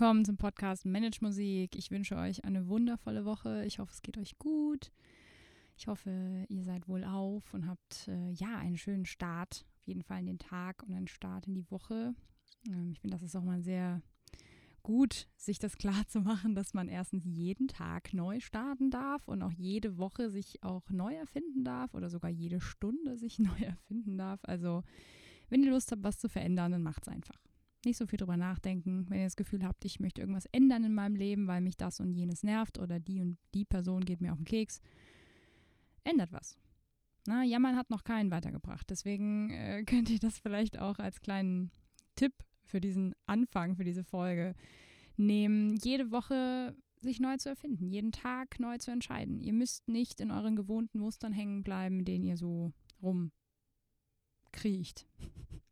Willkommen 0.00 0.24
zum 0.24 0.38
Podcast 0.38 0.86
Manage 0.86 1.18
Musik. 1.20 1.76
Ich 1.76 1.90
wünsche 1.90 2.16
euch 2.16 2.42
eine 2.46 2.68
wundervolle 2.68 3.26
Woche. 3.26 3.66
Ich 3.66 3.80
hoffe, 3.80 3.92
es 3.92 4.00
geht 4.00 4.16
euch 4.16 4.38
gut. 4.38 4.90
Ich 5.76 5.88
hoffe, 5.88 6.46
ihr 6.48 6.64
seid 6.64 6.88
wohl 6.88 7.04
auf 7.04 7.52
und 7.52 7.68
habt 7.68 8.08
äh, 8.08 8.30
ja 8.30 8.56
einen 8.56 8.78
schönen 8.78 9.04
Start, 9.04 9.66
auf 9.76 9.82
jeden 9.86 10.02
Fall 10.02 10.20
in 10.20 10.24
den 10.24 10.38
Tag 10.38 10.82
und 10.84 10.94
einen 10.94 11.06
Start 11.06 11.48
in 11.48 11.54
die 11.54 11.70
Woche. 11.70 12.14
Ähm, 12.66 12.92
ich 12.92 13.00
finde, 13.00 13.14
das 13.14 13.22
ist 13.22 13.36
auch 13.36 13.42
mal 13.42 13.60
sehr 13.60 14.00
gut, 14.82 15.28
sich 15.36 15.58
das 15.58 15.76
klar 15.76 16.08
zu 16.08 16.22
machen, 16.22 16.54
dass 16.54 16.72
man 16.72 16.88
erstens 16.88 17.26
jeden 17.26 17.68
Tag 17.68 18.14
neu 18.14 18.40
starten 18.40 18.88
darf 18.88 19.28
und 19.28 19.42
auch 19.42 19.52
jede 19.52 19.98
Woche 19.98 20.30
sich 20.30 20.62
auch 20.62 20.88
neu 20.88 21.14
erfinden 21.14 21.62
darf 21.62 21.92
oder 21.92 22.08
sogar 22.08 22.30
jede 22.30 22.62
Stunde 22.62 23.18
sich 23.18 23.38
neu 23.38 23.60
erfinden 23.60 24.16
darf. 24.16 24.40
Also, 24.44 24.82
wenn 25.50 25.62
ihr 25.62 25.72
Lust 25.72 25.92
habt, 25.92 26.04
was 26.04 26.18
zu 26.18 26.30
verändern, 26.30 26.72
dann 26.72 26.82
macht 26.82 27.02
es 27.02 27.08
einfach. 27.08 27.49
Nicht 27.84 27.96
so 27.96 28.06
viel 28.06 28.18
drüber 28.18 28.36
nachdenken. 28.36 29.06
Wenn 29.08 29.20
ihr 29.20 29.26
das 29.26 29.36
Gefühl 29.36 29.64
habt, 29.64 29.84
ich 29.84 30.00
möchte 30.00 30.20
irgendwas 30.20 30.46
ändern 30.52 30.84
in 30.84 30.94
meinem 30.94 31.16
Leben, 31.16 31.46
weil 31.46 31.60
mich 31.60 31.76
das 31.76 32.00
und 32.00 32.12
jenes 32.12 32.42
nervt 32.42 32.78
oder 32.78 33.00
die 33.00 33.20
und 33.20 33.38
die 33.54 33.64
Person 33.64 34.04
geht 34.04 34.20
mir 34.20 34.32
auf 34.32 34.38
den 34.38 34.44
Keks, 34.44 34.80
ändert 36.04 36.32
was. 36.32 36.58
Na, 37.26 37.44
Jammern 37.44 37.76
hat 37.76 37.90
noch 37.90 38.04
keinen 38.04 38.30
weitergebracht. 38.30 38.88
Deswegen 38.90 39.50
äh, 39.50 39.84
könnt 39.86 40.10
ihr 40.10 40.18
das 40.18 40.38
vielleicht 40.38 40.78
auch 40.78 40.98
als 40.98 41.20
kleinen 41.20 41.70
Tipp 42.16 42.32
für 42.64 42.80
diesen 42.80 43.14
Anfang, 43.26 43.76
für 43.76 43.84
diese 43.84 44.04
Folge 44.04 44.54
nehmen, 45.16 45.76
jede 45.76 46.10
Woche 46.10 46.74
sich 47.00 47.20
neu 47.20 47.36
zu 47.36 47.48
erfinden, 47.48 47.88
jeden 47.88 48.12
Tag 48.12 48.60
neu 48.60 48.78
zu 48.78 48.90
entscheiden. 48.90 49.40
Ihr 49.40 49.52
müsst 49.52 49.88
nicht 49.88 50.20
in 50.20 50.30
euren 50.30 50.56
gewohnten 50.56 50.98
Mustern 50.98 51.32
hängen 51.32 51.62
bleiben, 51.62 52.04
denen 52.04 52.24
ihr 52.24 52.36
so 52.36 52.72
rumkriecht. 53.02 55.06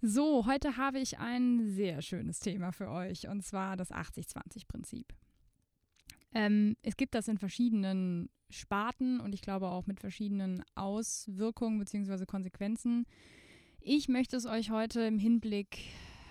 So, 0.00 0.46
heute 0.46 0.76
habe 0.76 1.00
ich 1.00 1.18
ein 1.18 1.66
sehr 1.74 2.02
schönes 2.02 2.38
Thema 2.38 2.70
für 2.70 2.88
euch 2.88 3.26
und 3.26 3.42
zwar 3.42 3.76
das 3.76 3.90
80-20-Prinzip. 3.90 5.12
Ähm, 6.32 6.76
es 6.82 6.96
gibt 6.96 7.16
das 7.16 7.26
in 7.26 7.36
verschiedenen 7.36 8.30
Sparten 8.48 9.18
und 9.18 9.34
ich 9.34 9.42
glaube 9.42 9.66
auch 9.66 9.88
mit 9.88 9.98
verschiedenen 9.98 10.62
Auswirkungen 10.76 11.80
bzw. 11.80 12.26
Konsequenzen. 12.26 13.06
Ich 13.80 14.08
möchte 14.08 14.36
es 14.36 14.46
euch 14.46 14.70
heute 14.70 15.00
im 15.00 15.18
Hinblick 15.18 15.78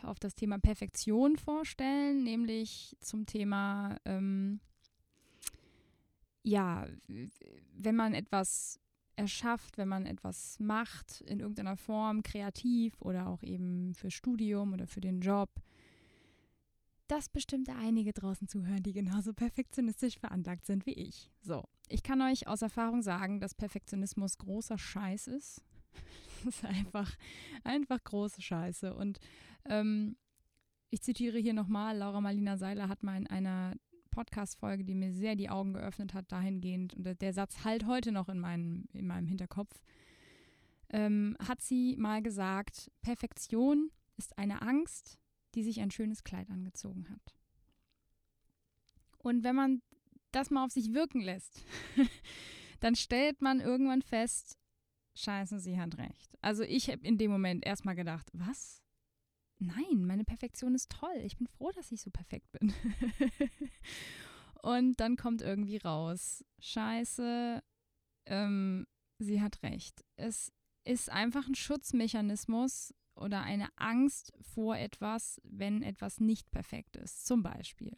auf 0.02 0.18
das 0.18 0.36
Thema 0.36 0.60
Perfektion 0.60 1.36
vorstellen, 1.36 2.24
nämlich 2.24 2.96
zum 3.02 3.26
Thema, 3.26 3.98
ähm, 4.06 4.62
ja, 6.42 6.88
wenn 7.74 7.98
man 7.98 8.14
etwas 8.14 8.80
erschafft, 9.18 9.78
wenn 9.78 9.88
man 9.88 10.06
etwas 10.06 10.60
macht 10.60 11.22
in 11.22 11.40
irgendeiner 11.40 11.76
Form, 11.76 12.24
kreativ 12.24 13.02
oder 13.02 13.28
auch 13.28 13.44
eben 13.44 13.94
für 13.94 14.12
Studium 14.12 14.74
oder 14.74 14.88
für 14.88 15.02
den 15.02 15.22
Job, 15.22 15.50
dass 17.08 17.30
bestimmt 17.30 17.70
einige 17.70 18.14
draußen 18.14 18.48
zuhören, 18.48 18.84
die 18.84 18.94
genauso 18.94 19.34
perfektionistisch 19.34 20.20
veranlagt 20.20 20.66
sind 20.66 20.86
wie 20.86 20.94
ich. 20.94 21.32
So, 21.42 21.64
ich 21.90 22.04
kann 22.04 22.22
euch 22.22 22.48
aus 22.48 22.62
Erfahrung 22.62 23.02
sagen, 23.02 23.40
dass 23.40 23.56
Perfektionismus 23.56 24.38
großer 24.38 24.78
Scheiß 24.78 25.28
ist. 25.28 25.64
Das 26.46 26.58
ist 26.58 26.66
einfach, 26.66 27.16
einfach 27.64 28.04
große 28.04 28.44
Scheiße. 28.44 28.94
Und 28.94 29.20
ähm, 29.66 30.18
ich 30.92 31.02
zitiere 31.02 31.40
hier 31.40 31.54
nochmal, 31.54 31.98
Laura 31.98 32.22
Marlina 32.22 32.58
Seiler 32.58 32.90
hat 32.90 33.02
mal 33.02 33.18
in 33.18 33.26
einer 33.26 33.74
Podcast-Folge, 34.18 34.84
die 34.84 34.96
mir 34.96 35.14
sehr 35.14 35.36
die 35.36 35.50
Augen 35.50 35.74
geöffnet 35.74 36.16
hat, 36.16 36.32
dahingehend, 36.32 36.96
und 36.96 37.22
der 37.22 37.34
Satz 37.34 37.64
halt 37.64 37.86
heute 37.86 38.12
noch 38.12 38.30
in, 38.30 38.40
meinem, 38.40 38.86
in 38.94 39.06
meinem 39.06 39.28
Hinterkopf, 39.28 39.80
ähm, 40.90 41.38
hat 41.48 41.62
sie 41.62 41.96
mal 41.98 42.24
gesagt, 42.24 42.92
Perfektion 43.04 43.92
ist 44.18 44.36
eine 44.40 44.64
Angst, 44.64 45.20
die 45.54 45.62
sich 45.62 45.82
ein 45.82 45.92
schönes 45.92 46.24
Kleid 46.24 46.50
angezogen 46.50 47.08
hat. 47.10 47.36
Und 49.20 49.44
wenn 49.44 49.56
man 49.56 49.82
das 50.32 50.50
mal 50.50 50.66
auf 50.66 50.72
sich 50.72 50.94
wirken 50.94 51.22
lässt, 51.22 51.64
dann 52.80 52.96
stellt 52.96 53.44
man 53.44 53.60
irgendwann 53.60 54.02
fest, 54.02 54.58
scheiße, 55.14 55.60
sie 55.60 55.80
hat 55.80 56.00
recht. 56.00 56.36
Also 56.42 56.64
ich 56.64 56.90
habe 56.90 57.06
in 57.06 57.20
dem 57.20 57.30
Moment 57.30 57.64
erstmal 57.68 57.96
gedacht, 57.96 58.28
was? 58.34 58.82
Nein, 59.60 60.06
meine 60.06 60.24
Perfektion 60.24 60.76
ist 60.76 60.92
toll. 60.92 61.18
Ich 61.24 61.38
bin 61.38 61.48
froh, 61.48 61.72
dass 61.72 61.92
ich 61.92 62.02
so 62.02 62.12
perfekt 62.12 62.52
bin. 62.52 62.74
Und 64.62 65.00
dann 65.00 65.16
kommt 65.16 65.42
irgendwie 65.42 65.78
raus, 65.78 66.44
scheiße, 66.60 67.64
ähm, 68.26 68.88
sie 69.20 69.42
hat 69.42 69.64
recht. 69.64 70.04
Es 70.16 70.52
ist 70.84 71.12
einfach 71.12 71.48
ein 71.48 71.56
Schutzmechanismus 71.56 72.94
oder 73.16 73.42
eine 73.42 73.70
Angst 73.78 74.34
vor 74.42 74.78
etwas, 74.78 75.42
wenn 75.44 75.82
etwas 75.82 76.20
nicht 76.20 76.52
perfekt 76.52 76.96
ist. 76.98 77.26
Zum 77.26 77.44
Beispiel 77.44 77.98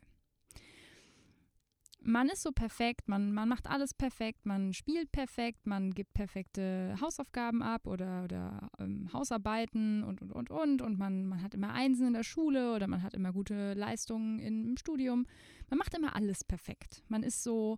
man 2.09 2.29
ist 2.29 2.41
so 2.41 2.51
perfekt, 2.51 3.07
man, 3.07 3.31
man 3.31 3.47
macht 3.47 3.67
alles 3.67 3.93
perfekt, 3.93 4.45
man 4.45 4.73
spielt 4.73 5.11
perfekt, 5.11 5.65
man 5.65 5.91
gibt 5.91 6.13
perfekte 6.13 6.95
Hausaufgaben 6.99 7.61
ab 7.61 7.87
oder, 7.87 8.23
oder 8.23 8.69
ähm, 8.79 9.09
Hausarbeiten 9.13 10.03
und, 10.03 10.21
und, 10.21 10.31
und, 10.31 10.49
und. 10.49 10.81
Und 10.81 10.97
man, 10.97 11.25
man 11.25 11.41
hat 11.41 11.53
immer 11.53 11.73
Einsen 11.73 12.07
in 12.07 12.13
der 12.13 12.23
Schule 12.23 12.73
oder 12.73 12.87
man 12.87 13.03
hat 13.03 13.13
immer 13.13 13.31
gute 13.31 13.73
Leistungen 13.73 14.39
im 14.39 14.77
Studium. 14.77 15.25
Man 15.69 15.77
macht 15.77 15.95
immer 15.95 16.15
alles 16.15 16.43
perfekt. 16.43 17.03
Man 17.07 17.23
ist 17.23 17.43
so, 17.43 17.77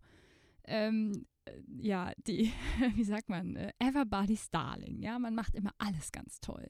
ähm, 0.64 1.26
äh, 1.46 1.52
ja, 1.80 2.12
die, 2.26 2.52
wie 2.96 3.04
sagt 3.04 3.30
man, 3.30 3.56
äh, 3.56 3.74
everybody's 3.80 4.50
darling. 4.50 5.02
Ja, 5.02 5.20
man 5.20 5.36
macht 5.36 5.56
immer 5.56 5.72
alles 5.78 6.12
ganz 6.12 6.40
toll 6.40 6.70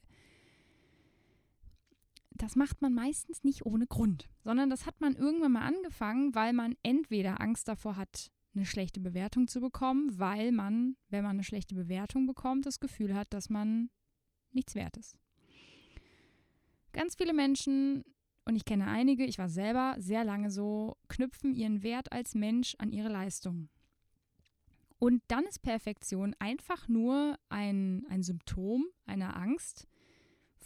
das 2.34 2.56
macht 2.56 2.82
man 2.82 2.94
meistens 2.94 3.44
nicht 3.44 3.66
ohne 3.66 3.86
Grund, 3.86 4.28
sondern 4.42 4.70
das 4.70 4.86
hat 4.86 5.00
man 5.00 5.14
irgendwann 5.14 5.52
mal 5.52 5.66
angefangen, 5.66 6.34
weil 6.34 6.52
man 6.52 6.76
entweder 6.82 7.40
Angst 7.40 7.68
davor 7.68 7.96
hat, 7.96 8.30
eine 8.54 8.66
schlechte 8.66 9.00
Bewertung 9.00 9.48
zu 9.48 9.60
bekommen, 9.60 10.18
weil 10.18 10.52
man, 10.52 10.96
wenn 11.08 11.22
man 11.22 11.36
eine 11.36 11.44
schlechte 11.44 11.74
Bewertung 11.74 12.26
bekommt, 12.26 12.66
das 12.66 12.80
Gefühl 12.80 13.14
hat, 13.14 13.32
dass 13.32 13.48
man 13.48 13.90
nichts 14.50 14.74
wert 14.74 14.96
ist. 14.96 15.16
Ganz 16.92 17.14
viele 17.14 17.32
Menschen, 17.32 18.04
und 18.44 18.56
ich 18.56 18.66
kenne 18.66 18.86
einige, 18.86 19.24
ich 19.24 19.38
war 19.38 19.48
selber 19.48 19.94
sehr 19.98 20.24
lange 20.24 20.50
so, 20.50 20.98
knüpfen 21.08 21.54
ihren 21.54 21.82
Wert 21.82 22.12
als 22.12 22.34
Mensch 22.34 22.74
an 22.78 22.92
ihre 22.92 23.08
Leistung. 23.08 23.70
Und 24.98 25.22
dann 25.28 25.44
ist 25.44 25.62
Perfektion 25.62 26.36
einfach 26.38 26.86
nur 26.88 27.38
ein, 27.48 28.04
ein 28.08 28.22
Symptom 28.22 28.84
einer 29.06 29.36
Angst, 29.36 29.88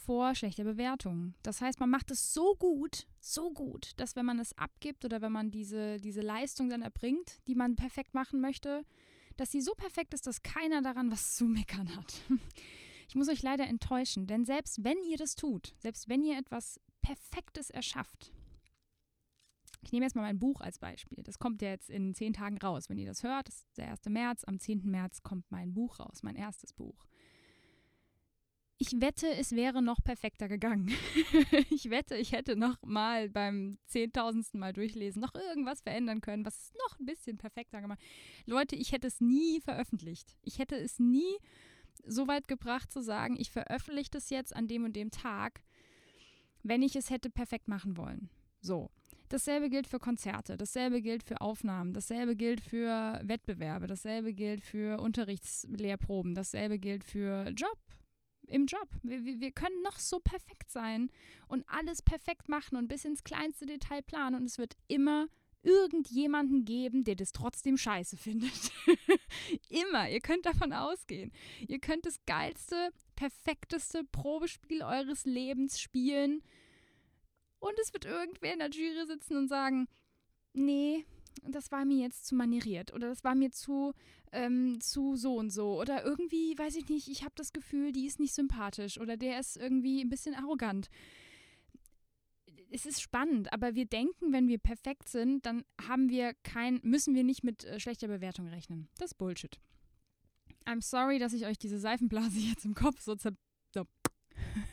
vor 0.07 0.35
schlechter 0.35 0.63
Bewertung. 0.63 1.33
Das 1.43 1.59
heißt, 1.59 1.81
man 1.81 1.89
macht 1.89 2.11
es 2.11 2.33
so 2.33 2.55
gut, 2.55 3.07
so 3.19 3.51
gut, 3.51 3.91
dass 3.97 4.15
wenn 4.15 4.25
man 4.25 4.39
es 4.39 4.57
abgibt 4.57 5.03
oder 5.03 5.21
wenn 5.21 5.33
man 5.33 5.51
diese, 5.51 5.97
diese 5.99 6.21
Leistung 6.21 6.69
dann 6.69 6.81
erbringt, 6.81 7.45
die 7.45 7.55
man 7.55 7.75
perfekt 7.75 8.13
machen 8.13 8.39
möchte, 8.39 8.85
dass 9.35 9.51
sie 9.51 9.59
so 9.59 9.73
perfekt 9.73 10.13
ist, 10.13 10.25
dass 10.25 10.43
keiner 10.43 10.81
daran 10.81 11.11
was 11.11 11.35
zu 11.35 11.43
meckern 11.43 11.93
hat. 11.93 12.21
Ich 13.09 13.15
muss 13.15 13.27
euch 13.27 13.41
leider 13.41 13.67
enttäuschen, 13.67 14.27
denn 14.27 14.45
selbst 14.45 14.81
wenn 14.81 14.97
ihr 15.03 15.17
das 15.17 15.35
tut, 15.35 15.75
selbst 15.77 16.07
wenn 16.07 16.23
ihr 16.23 16.37
etwas 16.37 16.79
Perfektes 17.01 17.69
erschafft, 17.69 18.31
ich 19.81 19.91
nehme 19.91 20.05
jetzt 20.05 20.15
mal 20.15 20.21
mein 20.21 20.39
Buch 20.39 20.61
als 20.61 20.79
Beispiel. 20.79 21.21
Das 21.23 21.37
kommt 21.37 21.61
ja 21.61 21.69
jetzt 21.69 21.89
in 21.89 22.13
zehn 22.13 22.31
Tagen 22.31 22.57
raus. 22.57 22.89
Wenn 22.89 22.97
ihr 22.97 23.07
das 23.07 23.23
hört, 23.23 23.49
das 23.49 23.57
ist 23.57 23.77
der 23.77 23.89
1. 23.89 24.05
März. 24.07 24.43
Am 24.45 24.57
10. 24.57 24.83
März 24.85 25.21
kommt 25.21 25.51
mein 25.51 25.73
Buch 25.73 25.99
raus, 25.99 26.23
mein 26.23 26.35
erstes 26.35 26.73
Buch. 26.73 27.05
Ich 28.79 29.01
wette, 29.01 29.27
es 29.27 29.53
wäre 29.53 29.81
noch 29.81 30.03
perfekter 30.03 30.47
gegangen. 30.47 30.91
ich 31.71 31.89
wette, 31.89 32.15
ich 32.15 32.31
hätte 32.31 32.55
noch 32.55 32.77
mal 32.83 33.27
beim 33.27 33.79
zehntausendsten 33.87 34.59
Mal 34.59 34.73
durchlesen 34.73 35.19
noch 35.19 35.33
irgendwas 35.33 35.81
verändern 35.81 36.21
können, 36.21 36.45
was 36.45 36.55
es 36.55 36.73
noch 36.73 36.99
ein 36.99 37.05
bisschen 37.05 37.37
perfekter 37.37 37.81
gemacht. 37.81 37.99
Leute, 38.45 38.75
ich 38.75 38.91
hätte 38.91 39.07
es 39.07 39.19
nie 39.19 39.61
veröffentlicht. 39.61 40.37
Ich 40.43 40.59
hätte 40.59 40.75
es 40.75 40.99
nie 40.99 41.37
so 42.05 42.27
weit 42.27 42.47
gebracht 42.47 42.91
zu 42.91 43.01
sagen, 43.01 43.35
ich 43.39 43.49
veröffentliche 43.49 44.11
das 44.11 44.29
jetzt 44.29 44.55
an 44.55 44.67
dem 44.67 44.85
und 44.85 44.95
dem 44.95 45.09
Tag, 45.09 45.63
wenn 46.61 46.83
ich 46.83 46.95
es 46.95 47.09
hätte 47.09 47.31
perfekt 47.31 47.67
machen 47.67 47.97
wollen. 47.97 48.29
So. 48.61 48.91
Dasselbe 49.29 49.69
gilt 49.69 49.87
für 49.87 49.99
Konzerte, 49.99 50.55
dasselbe 50.55 51.01
gilt 51.01 51.21
für 51.21 51.41
Aufnahmen, 51.41 51.93
dasselbe 51.93 52.37
gilt 52.37 52.61
für 52.61 53.19
Wettbewerbe, 53.23 53.87
dasselbe 53.87 54.33
gilt 54.33 54.63
für 54.63 55.01
Unterrichtslehrproben, 55.01 56.33
dasselbe 56.33 56.79
gilt 56.79 57.03
für 57.03 57.49
Job, 57.49 57.77
im 58.47 58.65
Job. 58.65 58.87
Wir, 59.03 59.23
wir 59.23 59.51
können 59.51 59.81
noch 59.83 59.99
so 59.99 60.19
perfekt 60.19 60.71
sein 60.71 61.09
und 61.47 61.63
alles 61.67 62.01
perfekt 62.01 62.49
machen 62.49 62.77
und 62.77 62.87
bis 62.87 63.05
ins 63.05 63.23
kleinste 63.23 63.65
Detail 63.65 64.01
planen 64.01 64.35
und 64.35 64.45
es 64.45 64.57
wird 64.57 64.75
immer 64.87 65.27
irgendjemanden 65.63 66.65
geben, 66.65 67.03
der 67.03 67.15
das 67.15 67.31
trotzdem 67.31 67.77
scheiße 67.77 68.17
findet. 68.17 68.71
immer. 69.69 70.09
Ihr 70.09 70.21
könnt 70.21 70.45
davon 70.45 70.73
ausgehen. 70.73 71.31
Ihr 71.67 71.79
könnt 71.79 72.05
das 72.05 72.23
geilste, 72.25 72.91
perfekteste 73.15 74.03
Probespiel 74.05 74.83
eures 74.83 75.25
Lebens 75.25 75.79
spielen 75.79 76.41
und 77.59 77.77
es 77.81 77.93
wird 77.93 78.05
irgendwer 78.05 78.53
in 78.53 78.59
der 78.59 78.69
Jury 78.69 79.05
sitzen 79.07 79.37
und 79.37 79.47
sagen, 79.47 79.87
nee, 80.53 81.05
das 81.49 81.71
war 81.71 81.85
mir 81.85 81.97
jetzt 81.97 82.25
zu 82.25 82.35
manieriert 82.35 82.93
oder 82.93 83.09
das 83.09 83.23
war 83.23 83.35
mir 83.35 83.51
zu, 83.51 83.93
ähm, 84.31 84.79
zu 84.81 85.15
so 85.15 85.35
und 85.35 85.49
so 85.49 85.79
oder 85.79 86.03
irgendwie, 86.03 86.57
weiß 86.57 86.75
ich 86.75 86.89
nicht, 86.89 87.07
ich 87.07 87.23
habe 87.23 87.33
das 87.35 87.53
Gefühl, 87.53 87.91
die 87.91 88.05
ist 88.05 88.19
nicht 88.19 88.33
sympathisch 88.33 88.99
oder 88.99 89.17
der 89.17 89.39
ist 89.39 89.57
irgendwie 89.57 90.01
ein 90.01 90.09
bisschen 90.09 90.35
arrogant. 90.35 90.89
es 92.69 92.85
ist 92.85 93.01
spannend, 93.01 93.51
aber 93.53 93.75
wir 93.75 93.85
denken, 93.85 94.33
wenn 94.33 94.47
wir 94.47 94.57
perfekt 94.57 95.07
sind, 95.09 95.45
dann 95.45 95.63
haben 95.87 96.09
wir 96.09 96.33
kein, 96.43 96.79
müssen 96.83 97.15
wir 97.15 97.23
nicht 97.23 97.43
mit 97.43 97.63
äh, 97.63 97.79
schlechter 97.79 98.07
Bewertung 98.07 98.47
rechnen. 98.47 98.89
Das 98.97 99.11
ist 99.11 99.17
Bullshit. 99.17 99.59
I'm 100.65 100.81
sorry, 100.81 101.17
dass 101.17 101.33
ich 101.33 101.45
euch 101.45 101.57
diese 101.57 101.79
Seifenblase 101.79 102.39
jetzt 102.49 102.65
im 102.65 102.75
Kopf 102.75 103.01
so, 103.01 103.15
zer 103.15 103.31
so, 103.73 103.85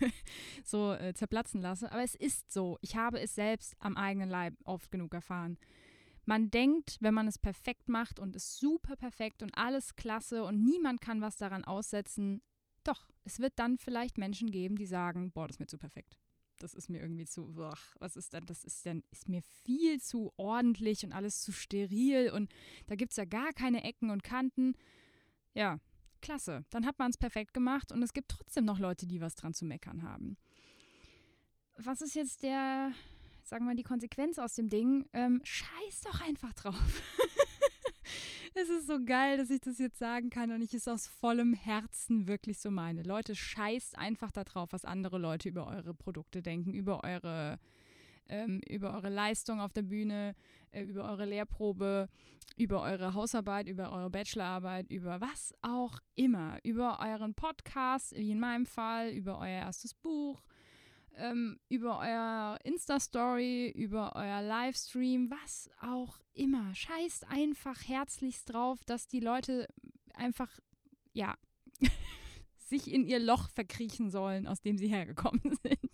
so 0.64 0.92
äh, 0.92 1.14
zerplatzen 1.14 1.60
lasse, 1.60 1.90
aber 1.90 2.02
es 2.02 2.14
ist 2.14 2.52
so. 2.52 2.78
Ich 2.80 2.96
habe 2.96 3.20
es 3.20 3.34
selbst 3.34 3.74
am 3.78 3.96
eigenen 3.96 4.28
Leib 4.28 4.54
oft 4.64 4.90
genug 4.90 5.14
erfahren. 5.14 5.58
Man 6.26 6.50
denkt, 6.50 6.98
wenn 7.00 7.14
man 7.14 7.28
es 7.28 7.38
perfekt 7.38 7.88
macht 7.88 8.18
und 8.18 8.34
ist 8.36 8.58
super 8.58 8.96
perfekt 8.96 9.42
und 9.42 9.56
alles 9.56 9.96
klasse 9.96 10.44
und 10.44 10.62
niemand 10.64 11.00
kann 11.00 11.20
was 11.20 11.36
daran 11.36 11.64
aussetzen, 11.64 12.40
doch, 12.82 13.08
es 13.24 13.40
wird 13.40 13.58
dann 13.58 13.78
vielleicht 13.78 14.18
Menschen 14.18 14.50
geben, 14.50 14.76
die 14.76 14.86
sagen, 14.86 15.32
boah, 15.32 15.46
das 15.46 15.56
ist 15.56 15.60
mir 15.60 15.66
zu 15.66 15.78
perfekt. 15.78 16.18
Das 16.58 16.74
ist 16.74 16.88
mir 16.88 17.00
irgendwie 17.00 17.24
zu, 17.26 17.52
ach, 17.58 17.96
was 17.98 18.16
ist 18.16 18.32
denn, 18.32 18.46
das 18.46 18.64
ist 18.64 18.86
dann, 18.86 19.02
ist 19.10 19.28
mir 19.28 19.42
viel 19.64 20.00
zu 20.00 20.32
ordentlich 20.36 21.04
und 21.04 21.12
alles 21.12 21.42
zu 21.42 21.52
steril 21.52 22.30
und 22.30 22.52
da 22.86 22.94
gibt 22.94 23.12
es 23.12 23.16
ja 23.16 23.24
gar 23.24 23.52
keine 23.52 23.82
Ecken 23.82 24.10
und 24.10 24.22
Kanten. 24.22 24.74
Ja, 25.54 25.80
klasse. 26.20 26.64
Dann 26.70 26.86
hat 26.86 26.98
man 26.98 27.10
es 27.10 27.18
perfekt 27.18 27.54
gemacht 27.54 27.92
und 27.92 28.02
es 28.02 28.12
gibt 28.12 28.28
trotzdem 28.28 28.64
noch 28.64 28.78
Leute, 28.78 29.06
die 29.06 29.20
was 29.20 29.34
dran 29.34 29.54
zu 29.54 29.64
meckern 29.64 30.02
haben. 30.02 30.36
Was 31.76 32.00
ist 32.02 32.14
jetzt 32.14 32.42
der, 32.42 32.92
sagen 33.44 33.64
wir 33.64 33.70
mal, 33.70 33.76
die 33.76 33.82
Konsequenz 33.82 34.38
aus 34.38 34.54
dem 34.54 34.68
Ding, 34.68 35.06
ähm, 35.12 35.40
scheiß 35.44 36.02
doch 36.04 36.20
einfach 36.22 36.52
drauf. 36.54 36.74
es 38.54 38.68
ist 38.68 38.86
so 38.86 39.04
geil, 39.04 39.36
dass 39.36 39.50
ich 39.50 39.60
das 39.60 39.78
jetzt 39.78 39.98
sagen 39.98 40.30
kann 40.30 40.50
und 40.50 40.62
ich 40.62 40.74
es 40.74 40.88
aus 40.88 41.06
vollem 41.06 41.52
Herzen 41.52 42.26
wirklich 42.26 42.58
so 42.58 42.70
meine. 42.70 43.02
Leute, 43.02 43.34
scheißt 43.34 43.98
einfach 43.98 44.32
darauf, 44.32 44.72
was 44.72 44.84
andere 44.84 45.18
Leute 45.18 45.48
über 45.48 45.66
eure 45.66 45.94
Produkte 45.94 46.42
denken, 46.42 46.72
über 46.72 47.04
eure, 47.04 47.58
ähm, 48.28 48.60
über 48.66 48.94
eure 48.94 49.10
Leistung 49.10 49.60
auf 49.60 49.72
der 49.72 49.82
Bühne, 49.82 50.34
äh, 50.70 50.82
über 50.82 51.04
eure 51.04 51.26
Lehrprobe, 51.26 52.08
über 52.56 52.82
eure 52.82 53.14
Hausarbeit, 53.14 53.68
über 53.68 53.92
eure 53.92 54.10
Bachelorarbeit, 54.10 54.90
über 54.90 55.20
was 55.20 55.52
auch 55.60 55.98
immer, 56.14 56.58
über 56.62 56.98
euren 57.00 57.34
Podcast, 57.34 58.16
wie 58.16 58.30
in 58.30 58.40
meinem 58.40 58.64
Fall, 58.64 59.10
über 59.10 59.38
euer 59.38 59.48
erstes 59.48 59.92
Buch 59.92 60.42
ähm, 61.16 61.58
über 61.68 61.98
euer 61.98 62.58
Insta-Story, 62.64 63.70
über 63.70 64.14
euer 64.16 64.42
Livestream, 64.42 65.30
was 65.30 65.70
auch 65.80 66.18
immer. 66.32 66.74
Scheißt 66.74 67.26
einfach 67.28 67.86
herzlichst 67.86 68.52
drauf, 68.52 68.84
dass 68.84 69.06
die 69.08 69.20
Leute 69.20 69.68
einfach, 70.14 70.50
ja, 71.12 71.36
sich 72.56 72.92
in 72.92 73.06
ihr 73.06 73.18
Loch 73.18 73.50
verkriechen 73.50 74.10
sollen, 74.10 74.46
aus 74.46 74.60
dem 74.60 74.78
sie 74.78 74.88
hergekommen 74.88 75.42
sind. 75.62 75.90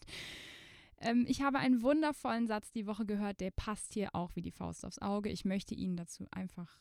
Ähm, 0.98 1.24
ich 1.28 1.42
habe 1.42 1.58
einen 1.58 1.82
wundervollen 1.82 2.46
Satz 2.46 2.72
die 2.72 2.86
Woche 2.86 3.06
gehört, 3.06 3.40
der 3.40 3.50
passt 3.50 3.94
hier 3.94 4.14
auch 4.14 4.36
wie 4.36 4.42
die 4.42 4.50
Faust 4.50 4.84
aufs 4.84 4.98
Auge. 4.98 5.30
Ich 5.30 5.44
möchte 5.44 5.74
ihn 5.74 5.96
dazu 5.96 6.26
einfach, 6.30 6.80